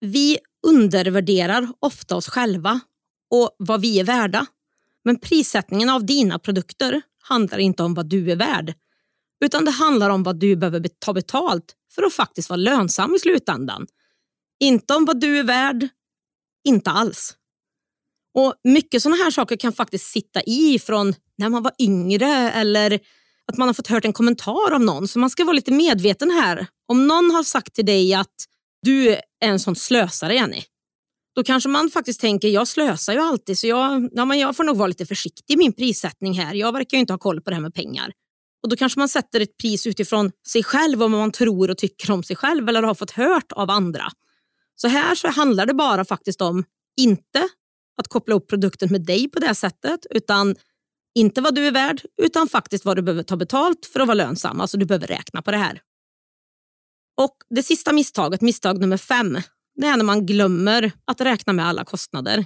Vi 0.00 0.38
undervärderar 0.66 1.68
ofta 1.80 2.16
oss 2.16 2.28
själva 2.28 2.80
och 3.30 3.56
vad 3.58 3.80
vi 3.80 4.00
är 4.00 4.04
värda. 4.04 4.46
Men 5.04 5.20
prissättningen 5.20 5.90
av 5.90 6.06
dina 6.06 6.38
produkter 6.38 7.02
handlar 7.22 7.58
inte 7.58 7.82
om 7.82 7.94
vad 7.94 8.06
du 8.06 8.32
är 8.32 8.36
värd, 8.36 8.74
utan 9.44 9.64
det 9.64 9.70
handlar 9.70 10.10
om 10.10 10.22
vad 10.22 10.40
du 10.40 10.56
behöver 10.56 10.88
ta 10.98 11.12
betalt 11.12 11.74
för 11.94 12.02
att 12.02 12.12
faktiskt 12.12 12.48
vara 12.48 12.56
lönsam 12.56 13.14
i 13.14 13.18
slutändan. 13.18 13.86
Inte 14.60 14.94
om 14.94 15.04
vad 15.04 15.20
du 15.20 15.38
är 15.38 15.44
värd, 15.44 15.88
inte 16.64 16.90
alls. 16.90 17.36
Och 18.34 18.54
Mycket 18.64 19.02
sådana 19.02 19.24
här 19.24 19.30
saker 19.30 19.56
kan 19.56 19.72
faktiskt 19.72 20.04
sitta 20.04 20.42
i 20.42 20.78
från 20.78 21.14
när 21.38 21.48
man 21.48 21.62
var 21.62 21.72
yngre 21.78 22.50
eller 22.50 23.00
att 23.46 23.56
man 23.56 23.68
har 23.68 23.74
fått 23.74 23.86
hört 23.86 24.04
en 24.04 24.12
kommentar 24.12 24.72
av 24.72 24.80
någon. 24.80 25.08
Så 25.08 25.18
man 25.18 25.30
ska 25.30 25.44
vara 25.44 25.52
lite 25.54 25.72
medveten 25.72 26.30
här. 26.30 26.66
Om 26.88 27.06
någon 27.06 27.30
har 27.30 27.42
sagt 27.42 27.74
till 27.74 27.86
dig 27.86 28.14
att 28.14 28.34
du 28.82 29.08
är 29.08 29.22
en 29.44 29.60
sån 29.60 29.76
slösare, 29.76 30.34
Jenny. 30.34 30.62
Då 31.34 31.44
kanske 31.44 31.68
man 31.68 31.90
faktiskt 31.90 32.20
tänker, 32.20 32.48
jag 32.48 32.68
slösar 32.68 33.12
ju 33.12 33.18
alltid 33.18 33.58
så 33.58 33.66
jag, 33.66 34.08
ja, 34.12 34.24
men 34.24 34.38
jag 34.38 34.56
får 34.56 34.64
nog 34.64 34.76
vara 34.76 34.88
lite 34.88 35.06
försiktig 35.06 35.54
i 35.54 35.56
min 35.56 35.72
prissättning 35.72 36.32
här. 36.34 36.54
Jag 36.54 36.72
verkar 36.72 36.96
ju 36.96 37.00
inte 37.00 37.12
ha 37.12 37.18
koll 37.18 37.40
på 37.40 37.50
det 37.50 37.56
här 37.56 37.62
med 37.62 37.74
pengar. 37.74 38.12
Och 38.62 38.68
Då 38.68 38.76
kanske 38.76 38.98
man 38.98 39.08
sätter 39.08 39.40
ett 39.40 39.56
pris 39.56 39.86
utifrån 39.86 40.32
sig 40.48 40.62
själv 40.64 41.02
och 41.02 41.10
vad 41.10 41.18
man 41.18 41.32
tror 41.32 41.70
och 41.70 41.78
tycker 41.78 42.10
om 42.10 42.22
sig 42.22 42.36
själv 42.36 42.68
eller 42.68 42.82
har 42.82 42.94
fått 42.94 43.10
hört 43.10 43.52
av 43.52 43.70
andra. 43.70 44.04
Så 44.74 44.88
här 44.88 45.14
så 45.14 45.28
handlar 45.28 45.66
det 45.66 45.74
bara 45.74 46.04
faktiskt 46.04 46.40
om, 46.40 46.64
inte 47.00 47.48
att 47.98 48.08
koppla 48.08 48.34
upp 48.34 48.48
produkten 48.48 48.88
med 48.92 49.04
dig 49.04 49.28
på 49.28 49.40
det 49.40 49.54
sättet, 49.54 50.06
utan 50.10 50.56
inte 51.14 51.40
vad 51.40 51.54
du 51.54 51.66
är 51.66 51.72
värd, 51.72 52.02
utan 52.22 52.48
faktiskt 52.48 52.84
vad 52.84 52.96
du 52.96 53.02
behöver 53.02 53.22
ta 53.22 53.36
betalt 53.36 53.86
för 53.92 54.00
att 54.00 54.06
vara 54.06 54.14
lönsam. 54.14 54.60
Alltså 54.60 54.78
du 54.78 54.86
behöver 54.86 55.06
räkna 55.06 55.42
på 55.42 55.50
det 55.50 55.56
här. 55.56 55.80
Och 57.18 57.36
Det 57.50 57.62
sista 57.62 57.92
misstaget, 57.92 58.40
misstag 58.40 58.80
nummer 58.80 58.96
fem, 58.96 59.38
det 59.76 59.86
är 59.86 59.96
när 59.96 60.04
man 60.04 60.26
glömmer 60.26 60.92
att 61.04 61.20
räkna 61.20 61.52
med 61.52 61.66
alla 61.66 61.84
kostnader. 61.84 62.44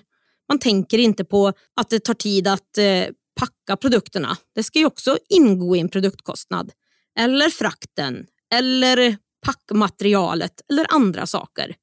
Man 0.49 0.59
tänker 0.59 0.99
inte 0.99 1.25
på 1.25 1.53
att 1.77 1.91
det 1.91 2.01
tar 2.01 2.15
tid 2.15 2.49
att 2.49 2.79
eh, 2.79 3.05
packa 3.41 3.77
produkterna. 3.77 4.37
Det 4.55 4.63
ska 4.63 4.79
ju 4.79 4.87
också 4.87 5.19
ingå 5.29 5.77
i 5.77 5.81
en 5.81 5.89
produktkostnad. 5.89 6.73
Eller 7.19 7.49
frakten, 7.49 8.27
eller 8.55 9.17
packmaterialet 9.47 10.53
eller 10.71 10.87
andra 10.95 11.27
saker. 11.27 11.75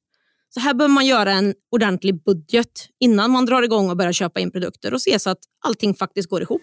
Så 0.54 0.60
här 0.60 0.74
behöver 0.74 0.94
man 0.94 1.06
göra 1.06 1.32
en 1.32 1.54
ordentlig 1.70 2.24
budget 2.24 2.88
innan 3.00 3.30
man 3.30 3.46
drar 3.46 3.62
igång 3.62 3.90
och 3.90 3.96
börjar 3.96 4.12
köpa 4.12 4.40
in 4.40 4.50
produkter 4.50 4.94
och 4.94 5.02
se 5.02 5.18
så 5.18 5.30
att 5.30 5.38
allting 5.60 5.94
faktiskt 5.94 6.30
går 6.30 6.42
ihop. 6.42 6.62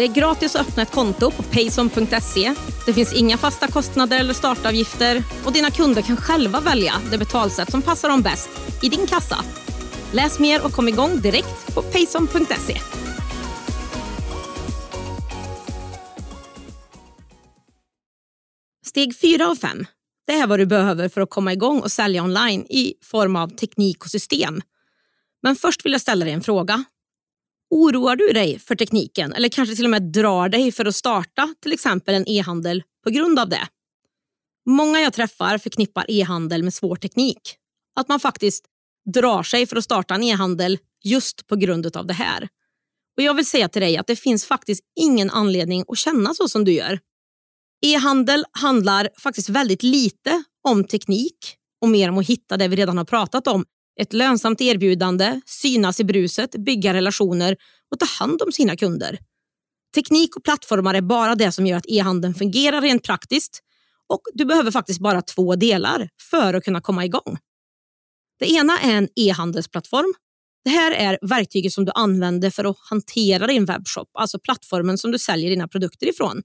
Det 0.00 0.04
är 0.04 0.14
gratis 0.14 0.56
att 0.56 0.68
öppna 0.68 0.82
ett 0.82 0.90
konto 0.90 1.30
på 1.30 1.42
payson.se. 1.42 2.54
Det 2.86 2.92
finns 2.92 3.12
inga 3.12 3.38
fasta 3.38 3.66
kostnader 3.66 4.20
eller 4.20 4.34
startavgifter 4.34 5.22
och 5.44 5.52
dina 5.52 5.70
kunder 5.70 6.02
kan 6.02 6.16
själva 6.16 6.60
välja 6.60 6.94
det 7.10 7.18
betalsätt 7.18 7.70
som 7.70 7.82
passar 7.82 8.08
dem 8.08 8.22
bäst 8.22 8.48
i 8.82 8.88
din 8.88 9.06
kassa. 9.06 9.44
Läs 10.12 10.38
mer 10.38 10.64
och 10.64 10.72
kom 10.72 10.88
igång 10.88 11.20
direkt 11.20 11.74
på 11.74 11.82
payson.se. 11.82 12.80
Steg 18.86 19.16
4 19.18 19.48
av 19.48 19.54
5. 19.54 19.86
Det 20.26 20.32
är 20.32 20.46
vad 20.46 20.58
du 20.58 20.66
behöver 20.66 21.08
för 21.08 21.20
att 21.20 21.30
komma 21.30 21.52
igång 21.52 21.80
och 21.80 21.92
sälja 21.92 22.22
online 22.22 22.60
i 22.60 22.94
form 23.02 23.36
av 23.36 23.48
teknik 23.48 24.04
och 24.04 24.10
system. 24.10 24.60
Men 25.42 25.56
först 25.56 25.84
vill 25.84 25.92
jag 25.92 26.00
ställa 26.00 26.24
dig 26.24 26.34
en 26.34 26.42
fråga. 26.42 26.84
Oroar 27.70 28.16
du 28.16 28.32
dig 28.32 28.58
för 28.58 28.74
tekniken 28.74 29.32
eller 29.32 29.48
kanske 29.48 29.76
till 29.76 29.84
och 29.84 29.90
med 29.90 30.02
drar 30.02 30.48
dig 30.48 30.72
för 30.72 30.84
att 30.84 30.96
starta 30.96 31.54
till 31.62 31.72
exempel 31.72 32.14
en 32.14 32.28
e-handel 32.28 32.82
på 33.04 33.10
grund 33.10 33.38
av 33.38 33.48
det? 33.48 33.68
Många 34.66 35.00
jag 35.00 35.12
träffar 35.12 35.58
förknippar 35.58 36.04
e-handel 36.08 36.62
med 36.62 36.74
svår 36.74 36.96
teknik. 36.96 37.56
Att 38.00 38.08
man 38.08 38.20
faktiskt 38.20 38.64
drar 39.14 39.42
sig 39.42 39.66
för 39.66 39.76
att 39.76 39.84
starta 39.84 40.14
en 40.14 40.22
e-handel 40.22 40.78
just 41.04 41.46
på 41.46 41.56
grund 41.56 41.96
av 41.96 42.06
det 42.06 42.14
här. 42.14 42.48
Och 43.16 43.22
Jag 43.22 43.34
vill 43.34 43.46
säga 43.46 43.68
till 43.68 43.82
dig 43.82 43.96
att 43.96 44.06
det 44.06 44.16
finns 44.16 44.44
faktiskt 44.44 44.84
ingen 45.00 45.30
anledning 45.30 45.84
att 45.88 45.98
känna 45.98 46.34
så 46.34 46.48
som 46.48 46.64
du 46.64 46.72
gör. 46.72 47.00
E-handel 47.86 48.44
handlar 48.52 49.08
faktiskt 49.18 49.48
väldigt 49.48 49.82
lite 49.82 50.42
om 50.68 50.84
teknik 50.84 51.56
och 51.80 51.88
mer 51.88 52.08
om 52.08 52.18
att 52.18 52.26
hitta 52.26 52.56
det 52.56 52.68
vi 52.68 52.76
redan 52.76 52.98
har 52.98 53.04
pratat 53.04 53.46
om. 53.46 53.64
Ett 54.00 54.12
lönsamt 54.12 54.60
erbjudande, 54.60 55.40
synas 55.46 56.00
i 56.00 56.04
bruset, 56.04 56.50
bygga 56.50 56.94
relationer 56.94 57.56
och 57.90 57.98
ta 57.98 58.06
hand 58.06 58.42
om 58.42 58.52
sina 58.52 58.76
kunder. 58.76 59.18
Teknik 59.94 60.36
och 60.36 60.44
plattformar 60.44 60.94
är 60.94 61.00
bara 61.00 61.34
det 61.34 61.52
som 61.52 61.66
gör 61.66 61.76
att 61.76 61.88
e-handeln 61.88 62.34
fungerar 62.34 62.80
rent 62.80 63.04
praktiskt 63.04 63.60
och 64.08 64.20
du 64.34 64.44
behöver 64.44 64.70
faktiskt 64.70 65.00
bara 65.00 65.22
två 65.22 65.56
delar 65.56 66.08
för 66.30 66.54
att 66.54 66.64
kunna 66.64 66.80
komma 66.80 67.04
igång. 67.04 67.38
Det 68.38 68.50
ena 68.50 68.78
är 68.78 68.96
en 68.96 69.08
e-handelsplattform. 69.16 70.14
Det 70.64 70.70
här 70.70 70.92
är 70.92 71.18
verktyget 71.22 71.72
som 71.72 71.84
du 71.84 71.92
använder 71.94 72.50
för 72.50 72.64
att 72.64 72.76
hantera 72.78 73.46
din 73.46 73.64
webbshop, 73.64 74.08
alltså 74.12 74.38
plattformen 74.38 74.98
som 74.98 75.10
du 75.10 75.18
säljer 75.18 75.50
dina 75.50 75.68
produkter 75.68 76.08
ifrån. 76.08 76.42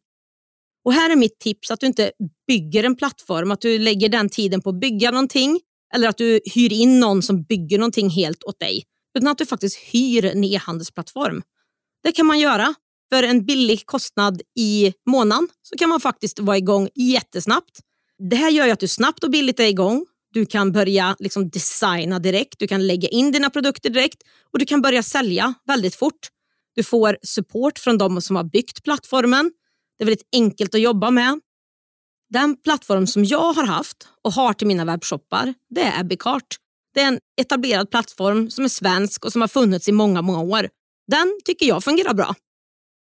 Och 0.85 0.93
här 0.93 1.09
är 1.09 1.15
mitt 1.15 1.39
tips 1.39 1.71
att 1.71 1.79
du 1.79 1.85
inte 1.85 2.11
bygger 2.47 2.83
en 2.83 2.95
plattform, 2.95 3.51
att 3.51 3.61
du 3.61 3.79
lägger 3.79 4.09
den 4.09 4.29
tiden 4.29 4.61
på 4.61 4.69
att 4.69 4.79
bygga 4.79 5.11
någonting 5.11 5.59
eller 5.95 6.09
att 6.09 6.17
du 6.17 6.39
hyr 6.55 6.73
in 6.73 6.99
någon 6.99 7.21
som 7.21 7.43
bygger 7.43 7.77
någonting 7.77 8.09
helt 8.09 8.43
åt 8.43 8.59
dig. 8.59 8.83
Utan 9.17 9.27
att 9.27 9.37
du 9.37 9.45
faktiskt 9.45 9.77
hyr 9.77 10.25
en 10.25 10.43
e-handelsplattform. 10.43 11.41
Det 12.03 12.11
kan 12.11 12.25
man 12.25 12.39
göra. 12.39 12.73
För 13.13 13.23
en 13.23 13.45
billig 13.45 13.85
kostnad 13.85 14.41
i 14.57 14.93
månaden 15.05 15.47
så 15.61 15.77
kan 15.77 15.89
man 15.89 15.99
faktiskt 15.99 16.39
vara 16.39 16.57
igång 16.57 16.89
jättesnabbt. 16.95 17.79
Det 18.29 18.35
här 18.35 18.49
gör 18.49 18.65
ju 18.65 18.71
att 18.71 18.79
du 18.79 18.87
snabbt 18.87 19.23
och 19.23 19.31
billigt 19.31 19.59
är 19.59 19.67
igång. 19.67 20.05
Du 20.33 20.45
kan 20.45 20.71
börja 20.71 21.15
liksom 21.19 21.49
designa 21.49 22.19
direkt, 22.19 22.59
du 22.59 22.67
kan 22.67 22.87
lägga 22.87 23.07
in 23.07 23.31
dina 23.31 23.49
produkter 23.49 23.89
direkt 23.89 24.23
och 24.53 24.59
du 24.59 24.65
kan 24.65 24.81
börja 24.81 25.03
sälja 25.03 25.53
väldigt 25.65 25.95
fort. 25.95 26.27
Du 26.75 26.83
får 26.83 27.17
support 27.21 27.79
från 27.79 27.97
de 27.97 28.21
som 28.21 28.35
har 28.35 28.43
byggt 28.43 28.83
plattformen. 28.83 29.51
Det 29.97 30.03
är 30.03 30.05
väldigt 30.05 30.27
enkelt 30.31 30.75
att 30.75 30.81
jobba 30.81 31.11
med. 31.11 31.39
Den 32.35 32.57
plattform 32.57 33.07
som 33.07 33.25
jag 33.25 33.53
har 33.53 33.65
haft 33.65 34.07
och 34.23 34.33
har 34.33 34.53
till 34.53 34.67
mina 34.67 34.85
webbshoppar, 34.85 35.53
det 35.69 35.81
är 35.81 35.99
Abbeycart. 35.99 36.55
Det 36.93 37.01
är 37.01 37.07
en 37.07 37.19
etablerad 37.41 37.91
plattform 37.91 38.49
som 38.49 38.63
är 38.63 38.69
svensk 38.69 39.25
och 39.25 39.31
som 39.31 39.41
har 39.41 39.47
funnits 39.47 39.87
i 39.87 39.91
många, 39.91 40.21
många 40.21 40.39
år. 40.39 40.69
Den 41.11 41.39
tycker 41.45 41.65
jag 41.65 41.83
fungerar 41.83 42.13
bra. 42.13 42.35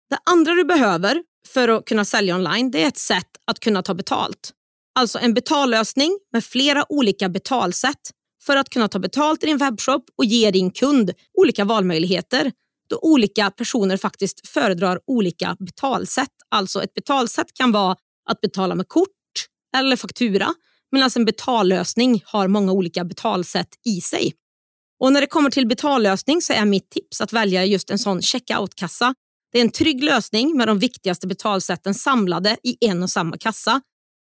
Det 0.10 0.18
andra 0.26 0.54
du 0.54 0.64
behöver 0.64 1.24
för 1.48 1.68
att 1.68 1.86
kunna 1.86 2.06
sälja 2.06 2.36
online 2.36 2.72
det 2.72 2.84
är 2.84 2.88
ett 2.88 2.98
sätt 2.98 3.28
att 3.48 3.60
kunna 3.60 3.82
ta 3.82 3.94
betalt. 3.94 4.52
Alltså 5.00 5.20
en 5.20 5.34
betallösning 5.34 6.20
med 6.34 6.44
flera 6.44 6.92
olika 6.92 7.30
betalsätt 7.30 8.12
för 8.46 8.56
att 8.56 8.70
kunna 8.70 8.88
ta 8.88 9.00
betalt 9.00 9.44
i 9.44 9.46
din 9.46 9.58
webbshop 9.58 10.06
och 10.18 10.26
ge 10.26 10.52
din 10.52 10.72
kund 10.72 11.12
olika 11.38 11.66
valmöjligheter 11.66 12.52
då 12.90 13.00
olika 13.02 13.52
personer 13.52 13.98
faktiskt 13.98 14.48
föredrar 14.48 15.00
olika 15.08 15.56
betalsätt. 15.60 16.32
Alltså 16.50 16.84
ett 16.84 16.94
betalsätt 16.94 17.54
kan 17.54 17.72
vara 17.72 17.96
att 18.26 18.42
betala 18.42 18.76
med 18.76 18.88
kort 18.88 19.10
eller 19.78 19.96
faktura 19.96 20.54
medan 20.92 21.04
alltså, 21.04 21.20
en 21.20 21.26
betallösning 21.26 22.24
har 22.26 22.48
många 22.48 22.72
olika 22.72 23.04
betalsätt 23.04 23.70
i 23.86 24.02
sig. 24.02 24.34
Och 25.00 25.14
När 25.14 25.22
det 25.22 25.28
kommer 25.28 25.50
till 25.50 25.68
betallösning 25.68 26.42
så 26.42 26.54
är 26.54 26.66
mitt 26.66 26.90
tips 26.90 27.22
att 27.22 27.34
välja 27.34 27.66
just 27.66 27.90
en 27.90 28.00
sån 28.00 28.22
checkout-kassa. 28.22 29.14
Det 29.52 29.60
är 29.60 29.62
en 29.62 29.72
trygg 29.72 30.04
lösning 30.04 30.58
med 30.58 30.68
de 30.68 30.80
viktigaste 30.80 31.28
betalsätten 31.28 31.94
samlade 31.94 32.58
i 32.64 32.78
en 32.86 33.04
och 33.04 33.10
samma 33.10 33.38
kassa. 33.38 33.82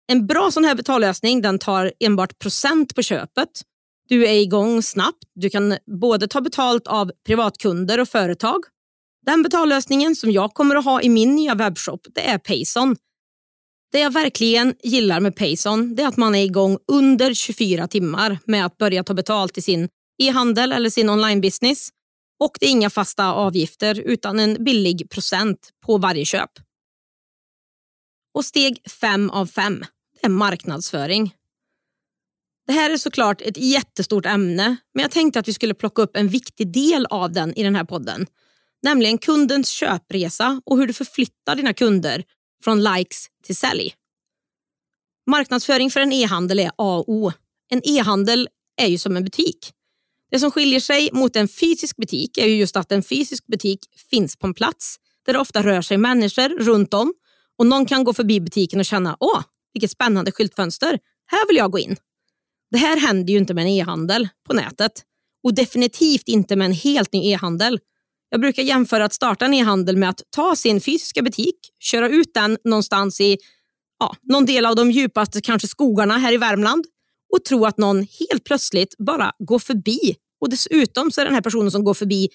En 0.07 0.27
bra 0.27 0.51
sån 0.51 0.65
här 0.65 0.75
betallösning 0.75 1.43
den 1.43 1.59
tar 1.59 1.93
enbart 2.01 2.39
procent 2.39 2.95
på 2.95 3.03
köpet. 3.03 3.49
Du 4.09 4.27
är 4.27 4.33
igång 4.33 4.83
snabbt. 4.83 5.25
Du 5.35 5.51
kan 5.51 5.77
både 6.01 6.29
ta 6.29 6.41
betalt 6.41 6.87
av 6.87 7.13
privatkunder 7.27 8.01
och 8.01 8.09
företag. 8.09 8.61
Den 9.27 9.43
betallösningen 9.43 10.17
som 10.17 10.31
jag 10.31 10.55
kommer 10.55 10.77
att 10.77 10.85
ha 10.85 11.03
i 11.03 11.09
min 11.09 11.35
nya 11.35 11.55
webbshop 11.55 12.01
det 12.15 12.29
är 12.29 12.39
Payson. 12.39 12.97
Det 13.93 14.01
jag 14.01 14.13
verkligen 14.13 14.75
gillar 14.83 15.21
med 15.21 15.37
Payson 15.37 15.95
det 15.95 16.03
är 16.03 16.09
att 16.09 16.17
man 16.17 16.35
är 16.35 16.45
igång 16.45 16.79
under 16.87 17.35
24 17.35 17.89
timmar 17.89 18.39
med 18.45 18.67
att 18.67 18.79
börja 18.79 19.05
ta 19.05 19.15
betalt 19.15 19.59
i 19.59 19.63
sin 19.63 19.89
e-handel 20.19 20.73
eller 20.73 20.91
sin 20.91 21.11
online-business. 21.11 21.89
Och 22.41 22.57
det 22.61 22.67
är 22.67 22.71
inga 22.71 22.91
fasta 22.91 23.33
avgifter 23.33 24.01
utan 24.01 24.41
en 24.41 24.65
billig 24.65 25.11
procent 25.11 25.71
på 25.87 25.99
varje 25.99 26.25
köp. 26.25 26.51
Och 28.35 28.45
steg 28.45 28.91
fem 28.91 29.31
av 29.31 29.47
fem 29.47 29.85
är 30.23 30.29
marknadsföring. 30.29 31.35
Det 32.67 32.73
här 32.73 32.91
är 32.91 32.97
såklart 32.97 33.41
ett 33.41 33.57
jättestort 33.57 34.27
ämne, 34.27 34.77
men 34.95 35.03
jag 35.03 35.11
tänkte 35.11 35.41
att 35.41 35.49
vi 35.49 35.53
skulle 35.53 35.75
plocka 35.75 36.03
upp 36.03 36.17
en 36.17 36.29
viktig 36.29 36.73
del 36.73 37.07
av 37.07 37.33
den 37.33 37.55
i 37.55 37.63
den 37.63 37.77
här 37.77 37.85
podden. 37.85 38.27
Nämligen 38.83 39.19
kundens 39.19 39.69
köpresa 39.69 40.63
och 40.67 40.79
hur 40.79 40.87
du 40.87 40.93
förflyttar 40.93 41.57
dina 41.57 41.75
kunder 41.75 42.25
från 42.65 42.83
likes 42.83 43.27
till 43.45 43.57
sälj. 43.57 43.95
Marknadsföring 45.31 45.91
för 45.91 46.01
en 46.01 46.13
e-handel 46.13 46.59
är 46.59 46.71
A 46.77 46.99
och 46.99 47.09
O. 47.09 47.33
En 47.69 47.81
e-handel 47.85 48.49
är 48.77 48.87
ju 48.87 48.99
som 48.99 49.17
en 49.17 49.25
butik. 49.25 49.73
Det 50.31 50.39
som 50.39 50.51
skiljer 50.51 50.81
sig 50.81 51.11
mot 51.13 51.37
en 51.37 51.49
fysisk 51.49 51.97
butik 51.97 52.39
är 52.39 52.47
ju 52.47 52.57
just 52.57 52.77
att 52.77 52.93
en 52.93 53.03
fysisk 53.03 53.47
butik 53.47 53.81
finns 54.11 54.37
på 54.37 54.47
en 54.47 54.55
plats 54.55 54.97
där 55.27 55.33
det 55.33 55.39
ofta 55.39 55.63
rör 55.63 55.83
sig 55.83 55.97
människor 55.97 56.49
runt 56.49 56.95
om 56.95 57.15
och 57.59 57.67
någon 57.67 57.87
kan 57.87 58.05
gå 58.05 58.13
förbi 58.13 58.41
butiken 58.41 58.81
och 58.81 58.87
känna 58.87 59.17
åh, 59.21 59.43
vilket 59.73 59.91
spännande 59.91 60.33
skyltfönster. 60.33 60.99
Här 61.27 61.49
vill 61.49 61.57
jag 61.57 61.71
gå 61.73 61.79
in. 61.79 61.97
Det 62.71 62.79
här 62.79 62.97
händer 62.97 63.33
ju 63.33 63.39
inte 63.39 63.55
med 63.55 63.63
en 63.63 63.71
e-handel 63.71 64.29
på 64.47 64.53
nätet 64.53 64.93
och 65.43 65.55
definitivt 65.55 66.29
inte 66.29 66.57
med 66.57 66.65
en 66.65 66.73
helt 66.73 67.13
ny 67.13 67.31
e-handel. 67.33 67.81
Jag 68.31 68.41
brukar 68.41 68.63
jämföra 68.63 69.05
att 69.05 69.13
starta 69.13 69.45
en 69.45 69.55
e-handel 69.55 69.97
med 69.97 70.09
att 70.09 70.23
ta 70.31 70.57
sin 70.57 70.81
fysiska 70.81 71.23
butik, 71.23 71.57
köra 71.79 72.09
ut 72.09 72.35
den 72.35 72.59
någonstans 72.65 73.21
i 73.21 73.39
ja, 73.99 74.17
någon 74.23 74.47
del 74.47 74.67
av 74.67 74.77
de 74.77 74.91
djupaste 74.91 75.41
kanske 75.41 75.69
skogarna 75.69 76.19
här 76.19 76.33
i 76.33 76.37
Värmland 76.37 76.85
och 77.33 77.45
tro 77.45 77.65
att 77.67 77.79
någon 77.79 77.97
helt 77.99 78.45
plötsligt 78.45 78.95
bara 78.99 79.33
går 79.39 79.59
förbi. 79.59 80.17
Och 80.41 80.51
Dessutom 80.51 81.11
så 81.11 81.21
är 81.21 81.25
den 81.25 81.35
här 81.35 81.41
personen 81.41 81.71
som 81.71 81.85
går 81.85 81.95
förbi 81.95 82.29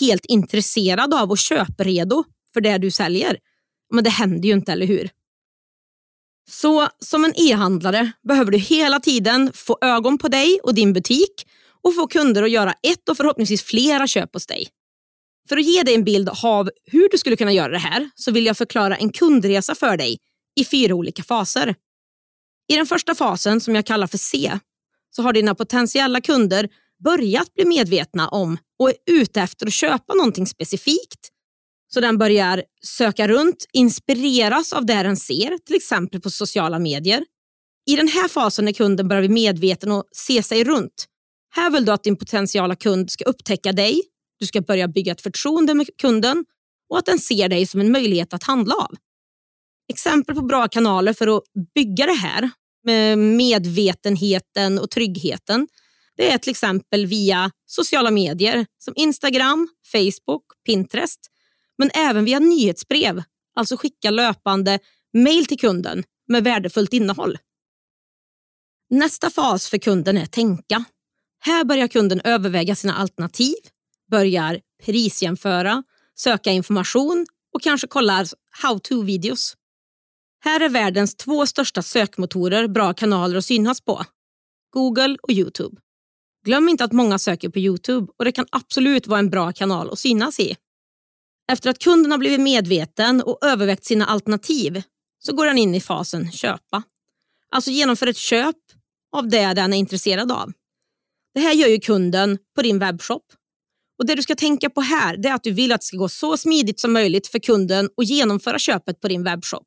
helt 0.00 0.24
intresserad 0.24 1.14
av 1.14 1.30
och 1.30 1.38
köpredo 1.38 2.24
för 2.54 2.60
det 2.60 2.78
du 2.78 2.90
säljer. 2.90 3.38
Men 3.92 4.04
det 4.04 4.10
händer 4.10 4.48
ju 4.48 4.54
inte, 4.54 4.72
eller 4.72 4.86
hur? 4.86 5.10
Så 6.50 6.88
som 6.98 7.24
en 7.24 7.32
e-handlare 7.36 8.12
behöver 8.28 8.52
du 8.52 8.58
hela 8.58 9.00
tiden 9.00 9.50
få 9.54 9.78
ögon 9.80 10.18
på 10.18 10.28
dig 10.28 10.60
och 10.62 10.74
din 10.74 10.92
butik 10.92 11.46
och 11.82 11.94
få 11.94 12.06
kunder 12.06 12.42
att 12.42 12.50
göra 12.50 12.72
ett 12.82 13.08
och 13.08 13.16
förhoppningsvis 13.16 13.62
flera 13.62 14.06
köp 14.06 14.34
hos 14.34 14.46
dig. 14.46 14.68
För 15.48 15.56
att 15.56 15.64
ge 15.64 15.82
dig 15.82 15.94
en 15.94 16.04
bild 16.04 16.28
av 16.42 16.70
hur 16.84 17.08
du 17.08 17.18
skulle 17.18 17.36
kunna 17.36 17.52
göra 17.52 17.72
det 17.72 17.78
här 17.78 18.10
så 18.14 18.30
vill 18.30 18.46
jag 18.46 18.56
förklara 18.56 18.96
en 18.96 19.12
kundresa 19.12 19.74
för 19.74 19.96
dig 19.96 20.18
i 20.60 20.64
fyra 20.64 20.94
olika 20.94 21.22
faser. 21.22 21.74
I 22.68 22.76
den 22.76 22.86
första 22.86 23.14
fasen, 23.14 23.60
som 23.60 23.74
jag 23.74 23.86
kallar 23.86 24.06
för 24.06 24.18
C, 24.18 24.58
så 25.10 25.22
har 25.22 25.32
dina 25.32 25.54
potentiella 25.54 26.20
kunder 26.20 26.68
börjat 27.04 27.54
bli 27.54 27.64
medvetna 27.64 28.28
om 28.28 28.58
och 28.78 28.90
är 28.90 28.96
ute 29.06 29.40
efter 29.40 29.66
att 29.66 29.72
köpa 29.72 30.14
någonting 30.14 30.46
specifikt 30.46 31.30
så 31.92 32.00
den 32.00 32.18
börjar 32.18 32.62
söka 32.82 33.28
runt, 33.28 33.66
inspireras 33.72 34.72
av 34.72 34.86
det 34.86 35.02
den 35.02 35.16
ser, 35.16 35.58
till 35.58 35.76
exempel 35.76 36.20
på 36.20 36.30
sociala 36.30 36.78
medier. 36.78 37.24
I 37.86 37.96
den 37.96 38.08
här 38.08 38.28
fasen 38.28 38.64
när 38.64 38.72
kunden 38.72 39.08
börjar 39.08 39.22
bli 39.22 39.28
medveten 39.28 39.92
och 39.92 40.04
se 40.12 40.42
sig 40.42 40.64
runt. 40.64 41.06
Här 41.54 41.70
vill 41.70 41.84
du 41.84 41.92
att 41.92 42.04
din 42.04 42.16
potentiella 42.16 42.76
kund 42.76 43.10
ska 43.10 43.24
upptäcka 43.24 43.72
dig, 43.72 44.02
du 44.40 44.46
ska 44.46 44.60
börja 44.60 44.88
bygga 44.88 45.12
ett 45.12 45.20
förtroende 45.20 45.74
med 45.74 45.86
kunden 45.98 46.44
och 46.90 46.98
att 46.98 47.06
den 47.06 47.18
ser 47.18 47.48
dig 47.48 47.66
som 47.66 47.80
en 47.80 47.92
möjlighet 47.92 48.34
att 48.34 48.42
handla 48.42 48.74
av. 48.74 48.94
Exempel 49.88 50.34
på 50.34 50.42
bra 50.42 50.68
kanaler 50.68 51.12
för 51.12 51.36
att 51.36 51.42
bygga 51.74 52.06
det 52.06 52.12
här 52.12 52.50
med 52.84 53.18
medvetenheten 53.18 54.78
och 54.78 54.90
tryggheten 54.90 55.68
det 56.20 56.30
är 56.30 56.38
till 56.38 56.50
exempel 56.50 57.06
via 57.06 57.50
sociala 57.66 58.10
medier 58.10 58.66
som 58.78 58.94
Instagram, 58.96 59.68
Facebook, 59.92 60.44
Pinterest 60.66 61.20
men 61.78 61.90
även 61.94 62.24
via 62.24 62.38
nyhetsbrev, 62.38 63.22
alltså 63.54 63.76
skicka 63.76 64.10
löpande 64.10 64.78
mejl 65.12 65.46
till 65.46 65.58
kunden 65.58 66.04
med 66.28 66.44
värdefullt 66.44 66.92
innehåll. 66.92 67.38
Nästa 68.90 69.30
fas 69.30 69.68
för 69.68 69.78
kunden 69.78 70.16
är 70.16 70.26
tänka. 70.26 70.84
Här 71.40 71.64
börjar 71.64 71.88
kunden 71.88 72.20
överväga 72.24 72.74
sina 72.74 72.94
alternativ, 72.94 73.54
börjar 74.10 74.60
prisjämföra, 74.84 75.82
söka 76.14 76.50
information 76.50 77.26
och 77.54 77.62
kanske 77.62 77.86
kollar 77.86 78.26
how-to-videos. 78.62 79.56
Här 80.44 80.60
är 80.60 80.68
världens 80.68 81.16
två 81.16 81.46
största 81.46 81.82
sökmotorer 81.82 82.68
bra 82.68 82.94
kanaler 82.94 83.36
att 83.36 83.44
synas 83.44 83.80
på. 83.80 84.04
Google 84.72 85.16
och 85.22 85.30
Youtube. 85.30 85.80
Glöm 86.44 86.68
inte 86.68 86.84
att 86.84 86.92
många 86.92 87.18
söker 87.18 87.48
på 87.48 87.58
Youtube 87.58 88.12
och 88.18 88.24
det 88.24 88.32
kan 88.32 88.46
absolut 88.52 89.06
vara 89.06 89.18
en 89.18 89.30
bra 89.30 89.52
kanal 89.52 89.90
att 89.90 89.98
synas 89.98 90.40
i. 90.40 90.56
Efter 91.52 91.70
att 91.70 91.78
kunden 91.78 92.12
har 92.12 92.18
blivit 92.18 92.40
medveten 92.40 93.22
och 93.22 93.38
övervägt 93.44 93.84
sina 93.84 94.06
alternativ 94.06 94.82
så 95.18 95.36
går 95.36 95.46
den 95.46 95.58
in 95.58 95.74
i 95.74 95.80
fasen 95.80 96.32
köpa. 96.32 96.82
Alltså 97.50 97.70
genomför 97.70 98.06
ett 98.06 98.16
köp 98.16 98.56
av 99.12 99.28
det 99.28 99.54
den 99.54 99.72
är 99.72 99.76
intresserad 99.76 100.32
av. 100.32 100.52
Det 101.34 101.40
här 101.40 101.52
gör 101.52 101.68
ju 101.68 101.80
kunden 101.80 102.38
på 102.54 102.62
din 102.62 102.78
webbshop. 102.78 103.22
Och 104.00 104.06
Det 104.06 104.14
du 104.14 104.22
ska 104.22 104.34
tänka 104.34 104.70
på 104.70 104.80
här 104.80 105.26
är 105.26 105.32
att 105.34 105.42
du 105.42 105.52
vill 105.52 105.72
att 105.72 105.80
det 105.80 105.84
ska 105.84 105.96
gå 105.96 106.08
så 106.08 106.36
smidigt 106.36 106.80
som 106.80 106.92
möjligt 106.92 107.26
för 107.26 107.38
kunden 107.38 107.88
att 107.96 108.06
genomföra 108.06 108.58
köpet 108.58 109.00
på 109.00 109.08
din 109.08 109.24
webbshop. 109.24 109.66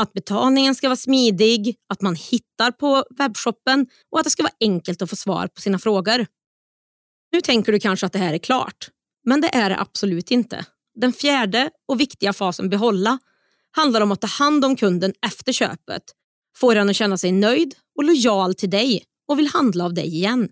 Att 0.00 0.12
betalningen 0.12 0.74
ska 0.74 0.88
vara 0.88 0.96
smidig, 0.96 1.76
att 1.88 2.02
man 2.02 2.14
hittar 2.14 2.70
på 2.70 3.04
webbshoppen 3.18 3.86
och 4.10 4.18
att 4.18 4.24
det 4.24 4.30
ska 4.30 4.42
vara 4.42 4.52
enkelt 4.60 5.02
att 5.02 5.10
få 5.10 5.16
svar 5.16 5.46
på 5.46 5.60
sina 5.60 5.78
frågor. 5.78 6.26
Nu 7.32 7.40
tänker 7.40 7.72
du 7.72 7.80
kanske 7.80 8.06
att 8.06 8.12
det 8.12 8.18
här 8.18 8.34
är 8.34 8.38
klart, 8.38 8.88
men 9.24 9.40
det 9.40 9.54
är 9.54 9.70
det 9.70 9.80
absolut 9.80 10.30
inte. 10.30 10.66
Den 11.00 11.12
fjärde 11.12 11.70
och 11.88 12.00
viktiga 12.00 12.32
fasen 12.32 12.68
behålla 12.68 13.18
handlar 13.70 14.00
om 14.00 14.12
att 14.12 14.20
ta 14.20 14.26
hand 14.26 14.64
om 14.64 14.76
kunden 14.76 15.12
efter 15.26 15.52
köpet. 15.52 16.02
Få 16.56 16.74
den 16.74 16.90
att 16.90 16.96
känna 16.96 17.18
sig 17.18 17.32
nöjd 17.32 17.74
och 17.96 18.04
lojal 18.04 18.54
till 18.54 18.70
dig 18.70 19.04
och 19.28 19.38
vill 19.38 19.48
handla 19.48 19.84
av 19.84 19.94
dig 19.94 20.06
igen. 20.06 20.48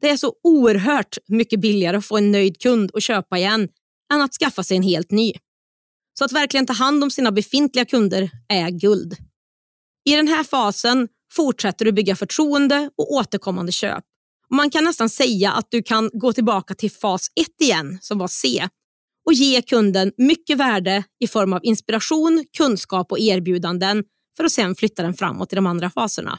Det 0.00 0.10
är 0.10 0.16
så 0.16 0.34
oerhört 0.42 1.18
mycket 1.28 1.60
billigare 1.60 1.96
att 1.96 2.06
få 2.06 2.16
en 2.16 2.32
nöjd 2.32 2.60
kund 2.60 2.90
och 2.90 3.02
köpa 3.02 3.38
igen 3.38 3.68
än 4.14 4.20
att 4.20 4.34
skaffa 4.34 4.62
sig 4.62 4.76
en 4.76 4.82
helt 4.82 5.10
ny. 5.10 5.32
Så 6.18 6.24
att 6.24 6.32
verkligen 6.32 6.66
ta 6.66 6.72
hand 6.72 7.04
om 7.04 7.10
sina 7.10 7.32
befintliga 7.32 7.84
kunder 7.84 8.30
är 8.48 8.70
guld. 8.70 9.16
I 10.04 10.16
den 10.16 10.28
här 10.28 10.44
fasen 10.44 11.08
fortsätter 11.32 11.84
du 11.84 11.92
bygga 11.92 12.16
förtroende 12.16 12.90
och 12.98 13.12
återkommande 13.12 13.72
köp. 13.72 14.04
Och 14.48 14.56
man 14.56 14.70
kan 14.70 14.84
nästan 14.84 15.10
säga 15.10 15.52
att 15.52 15.66
du 15.70 15.82
kan 15.82 16.10
gå 16.12 16.32
tillbaka 16.32 16.74
till 16.74 16.90
fas 16.90 17.28
1 17.40 17.46
igen, 17.60 17.98
som 18.00 18.18
var 18.18 18.28
C, 18.28 18.68
och 19.26 19.32
ge 19.32 19.62
kunden 19.62 20.12
mycket 20.16 20.58
värde 20.58 21.04
i 21.20 21.28
form 21.28 21.52
av 21.52 21.60
inspiration, 21.64 22.44
kunskap 22.56 23.12
och 23.12 23.18
erbjudanden 23.18 24.04
för 24.36 24.44
att 24.44 24.52
sen 24.52 24.74
flytta 24.74 25.02
den 25.02 25.14
framåt 25.14 25.52
i 25.52 25.56
de 25.56 25.66
andra 25.66 25.90
faserna. 25.90 26.38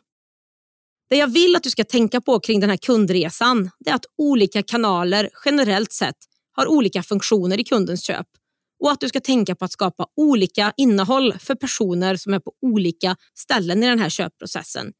Det 1.09 1.15
jag 1.15 1.27
vill 1.27 1.55
att 1.55 1.63
du 1.63 1.69
ska 1.69 1.83
tänka 1.83 2.21
på 2.21 2.39
kring 2.39 2.59
den 2.59 2.69
här 2.69 2.77
kundresan 2.77 3.69
är 3.85 3.93
att 3.93 4.05
olika 4.17 4.63
kanaler 4.63 5.29
generellt 5.45 5.91
sett 5.91 6.17
har 6.51 6.67
olika 6.67 7.03
funktioner 7.03 7.59
i 7.59 7.63
kundens 7.63 8.03
köp 8.03 8.27
och 8.83 8.91
att 8.91 8.99
du 8.99 9.09
ska 9.09 9.19
tänka 9.19 9.55
på 9.55 9.65
att 9.65 9.71
skapa 9.71 10.07
olika 10.15 10.73
innehåll 10.77 11.33
för 11.39 11.55
personer 11.55 12.15
som 12.15 12.33
är 12.33 12.39
på 12.39 12.51
olika 12.61 13.15
ställen 13.33 13.83
i 13.83 13.87
den 13.87 13.99
här 13.99 14.09
köpprocessen. 14.09 14.93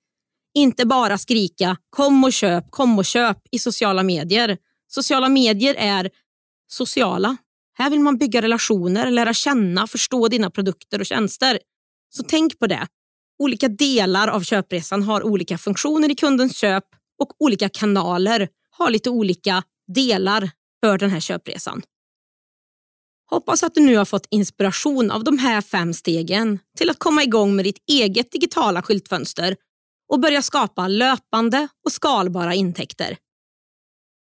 Inte 0.54 0.86
bara 0.86 1.18
skrika 1.18 1.78
kom 1.90 2.24
och 2.24 2.34
köp, 2.34 2.72
kom 2.72 2.98
och 2.98 3.06
köp 3.06 3.38
i 3.52 3.60
sociala 3.60 4.04
medier. 4.04 4.58
Sociala 4.88 5.30
medier 5.30 5.76
är 5.76 6.10
sociala. 6.68 7.38
Här 7.78 7.90
vill 7.90 8.00
man 8.00 8.18
bygga 8.18 8.42
relationer, 8.42 9.12
lära 9.12 9.34
känna, 9.34 9.88
förstå 9.88 10.28
dina 10.28 10.50
produkter 10.50 11.00
och 11.00 11.06
tjänster. 11.06 11.60
Så 12.10 12.24
tänk 12.24 12.60
på 12.60 12.68
det. 12.68 12.88
Olika 13.40 13.68
delar 13.68 14.28
av 14.28 14.42
köpresan 14.42 15.04
har 15.04 15.24
olika 15.24 15.58
funktioner 15.58 16.12
i 16.12 16.16
kundens 16.16 16.58
köp 16.58 16.84
och 17.22 17.34
olika 17.40 17.70
kanaler 17.70 18.50
har 18.72 18.90
lite 18.90 19.10
olika 19.10 19.64
delar 19.94 20.52
för 20.84 20.98
den 20.98 21.10
här 21.10 21.20
köpresan. 21.20 21.82
Hoppas 23.30 23.64
att 23.64 23.76
du 23.76 23.82
nu 23.82 23.98
har 23.98 24.06
fått 24.06 24.28
inspiration 24.30 25.12
av 25.12 25.24
de 25.24 25.38
här 25.38 25.62
fem 25.62 25.94
stegen 25.94 26.60
till 26.78 26.90
att 26.90 27.00
komma 27.00 27.24
igång 27.24 27.56
med 27.56 27.66
ditt 27.66 27.84
eget 27.88 28.32
digitala 28.32 28.82
skyltfönster 28.82 29.56
och 30.14 30.20
börja 30.20 30.42
skapa 30.42 30.88
löpande 30.88 31.68
och 31.86 31.92
skalbara 31.92 32.54
intäkter. 32.54 33.18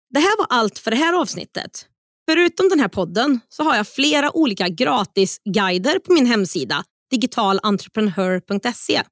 Det 0.10 0.20
här 0.20 0.38
var 0.38 0.48
allt 0.50 0.80
för 0.80 0.92
det 0.92 0.98
här 0.98 1.14
avsnittet. 1.22 1.86
Förutom 2.30 2.70
den 2.70 2.80
här 2.80 2.88
podden 2.88 3.40
så 3.50 3.64
har 3.64 3.76
jag 3.76 3.88
flera 3.88 4.38
olika 4.38 4.68
gratisguider 4.68 6.00
på 6.00 6.14
min 6.14 6.26
hemsida 6.26 6.84
digitalentreprenör.se. 7.12 9.04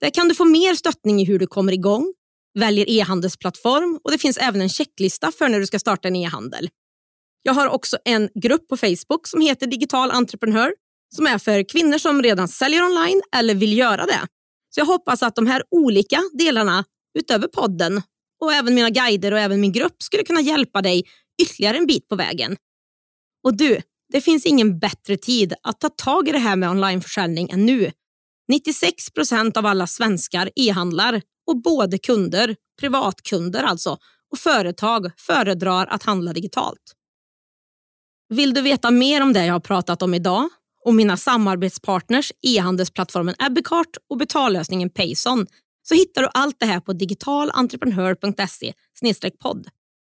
Där 0.00 0.10
kan 0.10 0.28
du 0.28 0.34
få 0.34 0.44
mer 0.44 0.74
stöttning 0.74 1.20
i 1.20 1.24
hur 1.24 1.38
du 1.38 1.46
kommer 1.46 1.72
igång, 1.72 2.14
väljer 2.58 2.90
e-handelsplattform 2.90 4.00
och 4.04 4.10
det 4.10 4.18
finns 4.18 4.36
även 4.36 4.60
en 4.60 4.68
checklista 4.68 5.32
för 5.32 5.48
när 5.48 5.60
du 5.60 5.66
ska 5.66 5.78
starta 5.78 6.08
en 6.08 6.16
e-handel. 6.16 6.68
Jag 7.42 7.52
har 7.52 7.68
också 7.68 7.98
en 8.04 8.28
grupp 8.34 8.68
på 8.68 8.76
Facebook 8.76 9.26
som 9.26 9.40
heter 9.40 9.66
Digital 9.66 10.10
entreprenör 10.10 10.72
som 11.14 11.26
är 11.26 11.38
för 11.38 11.68
kvinnor 11.68 11.98
som 11.98 12.22
redan 12.22 12.48
säljer 12.48 12.82
online 12.82 13.22
eller 13.36 13.54
vill 13.54 13.78
göra 13.78 14.06
det. 14.06 14.20
Så 14.70 14.80
jag 14.80 14.84
hoppas 14.84 15.22
att 15.22 15.36
de 15.36 15.46
här 15.46 15.62
olika 15.70 16.20
delarna 16.32 16.84
utöver 17.18 17.48
podden 17.48 18.02
och 18.40 18.52
även 18.52 18.74
mina 18.74 18.90
guider 18.90 19.32
och 19.32 19.38
även 19.38 19.60
min 19.60 19.72
grupp 19.72 20.02
skulle 20.02 20.22
kunna 20.22 20.40
hjälpa 20.40 20.82
dig 20.82 21.04
ytterligare 21.42 21.76
en 21.76 21.86
bit 21.86 22.08
på 22.08 22.16
vägen. 22.16 22.56
Och 23.44 23.56
du, 23.56 23.80
finns 24.20 24.46
ingen 24.46 24.78
bättre 24.78 25.16
tid 25.16 25.54
att 25.62 25.80
ta 25.80 25.88
tag 25.88 26.28
i 26.28 26.32
det 26.32 26.38
här 26.38 26.56
med 26.56 26.70
onlineförsäljning 26.70 27.50
än 27.50 27.66
nu. 27.66 27.92
96 28.48 29.10
procent 29.10 29.56
av 29.56 29.66
alla 29.66 29.86
svenskar 29.86 30.50
e-handlar 30.56 31.22
och 31.46 31.62
både 31.62 31.98
kunder, 31.98 32.56
privatkunder 32.80 33.62
alltså, 33.62 33.98
och 34.32 34.38
företag 34.38 35.10
föredrar 35.16 35.86
att 35.86 36.02
handla 36.02 36.32
digitalt. 36.32 36.94
Vill 38.28 38.54
du 38.54 38.60
veta 38.60 38.90
mer 38.90 39.22
om 39.22 39.32
det 39.32 39.46
jag 39.46 39.52
har 39.52 39.60
pratat 39.60 40.02
om 40.02 40.14
idag 40.14 40.48
och 40.84 40.94
mina 40.94 41.16
samarbetspartners 41.16 42.32
e-handelsplattformen 42.42 43.34
Ebbecart 43.38 43.96
och 44.10 44.16
betallösningen 44.16 44.90
Payson 44.90 45.46
så 45.82 45.94
hittar 45.94 46.22
du 46.22 46.28
allt 46.34 46.56
det 46.60 46.66
här 46.66 46.80
på 46.80 46.92
digitalentreprenör.se 46.92 48.72
podd. 49.40 49.68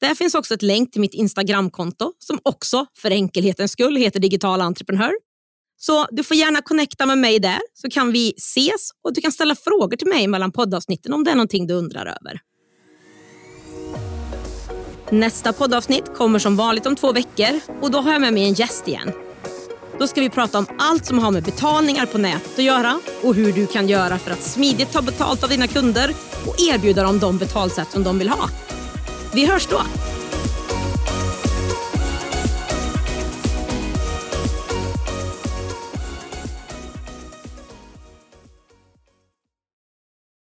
Där 0.01 0.15
finns 0.15 0.35
också 0.35 0.55
ett 0.55 0.63
länk 0.63 0.93
till 0.93 1.01
mitt 1.01 1.15
Instagramkonto 1.15 2.13
som 2.19 2.39
också 2.43 2.87
för 2.97 3.11
enkelhetens 3.11 3.73
skull 3.73 3.97
heter 3.97 4.21
Digital 4.21 4.61
Entreprenör. 4.61 5.13
Så 5.79 6.07
du 6.11 6.25
får 6.25 6.37
gärna 6.37 6.63
connecta 6.63 7.07
med 7.07 7.19
mig 7.19 7.39
där 7.39 7.59
så 7.75 7.91
kan 7.91 8.13
vi 8.13 8.35
ses 8.37 8.91
och 9.05 9.15
du 9.15 9.21
kan 9.21 9.33
ställa 9.33 9.55
frågor 9.55 9.97
till 9.97 10.09
mig 10.09 10.27
mellan 10.27 10.53
poddavsnitten 10.53 11.13
om 11.13 11.25
det 11.25 11.31
är 11.31 11.35
någonting 11.35 11.67
du 11.67 11.75
undrar 11.75 12.07
över. 12.07 12.41
Nästa 15.11 15.53
poddavsnitt 15.53 16.15
kommer 16.15 16.39
som 16.39 16.57
vanligt 16.57 16.87
om 16.87 16.97
två 16.97 17.13
veckor 17.13 17.61
och 17.83 17.91
då 17.91 17.99
har 17.99 18.13
jag 18.13 18.21
med 18.21 18.33
mig 18.33 18.45
en 18.45 18.55
gäst 18.55 18.89
igen. 18.89 19.13
Då 19.99 20.07
ska 20.07 20.21
vi 20.21 20.31
prata 20.31 20.59
om 20.59 20.67
allt 20.79 21.07
som 21.07 21.19
har 21.19 21.31
med 21.31 21.43
betalningar 21.43 22.07
på 22.07 22.19
nätet 22.19 22.59
att 22.59 22.65
göra 22.65 23.01
och 23.23 23.35
hur 23.35 23.53
du 23.53 23.67
kan 23.67 23.89
göra 23.89 24.19
för 24.19 24.31
att 24.31 24.43
smidigt 24.43 24.93
ta 24.93 25.03
betalt 25.03 25.43
av 25.43 25.51
dina 25.51 25.67
kunder 25.67 26.15
och 26.47 26.61
erbjuda 26.61 27.03
dem 27.03 27.19
de 27.19 27.39
betalsätt 27.39 27.91
som 27.91 28.03
de 28.03 28.19
vill 28.19 28.29
ha. 28.29 28.49
Vi 29.37 29.47
hörs 29.47 29.67
då! 29.67 29.81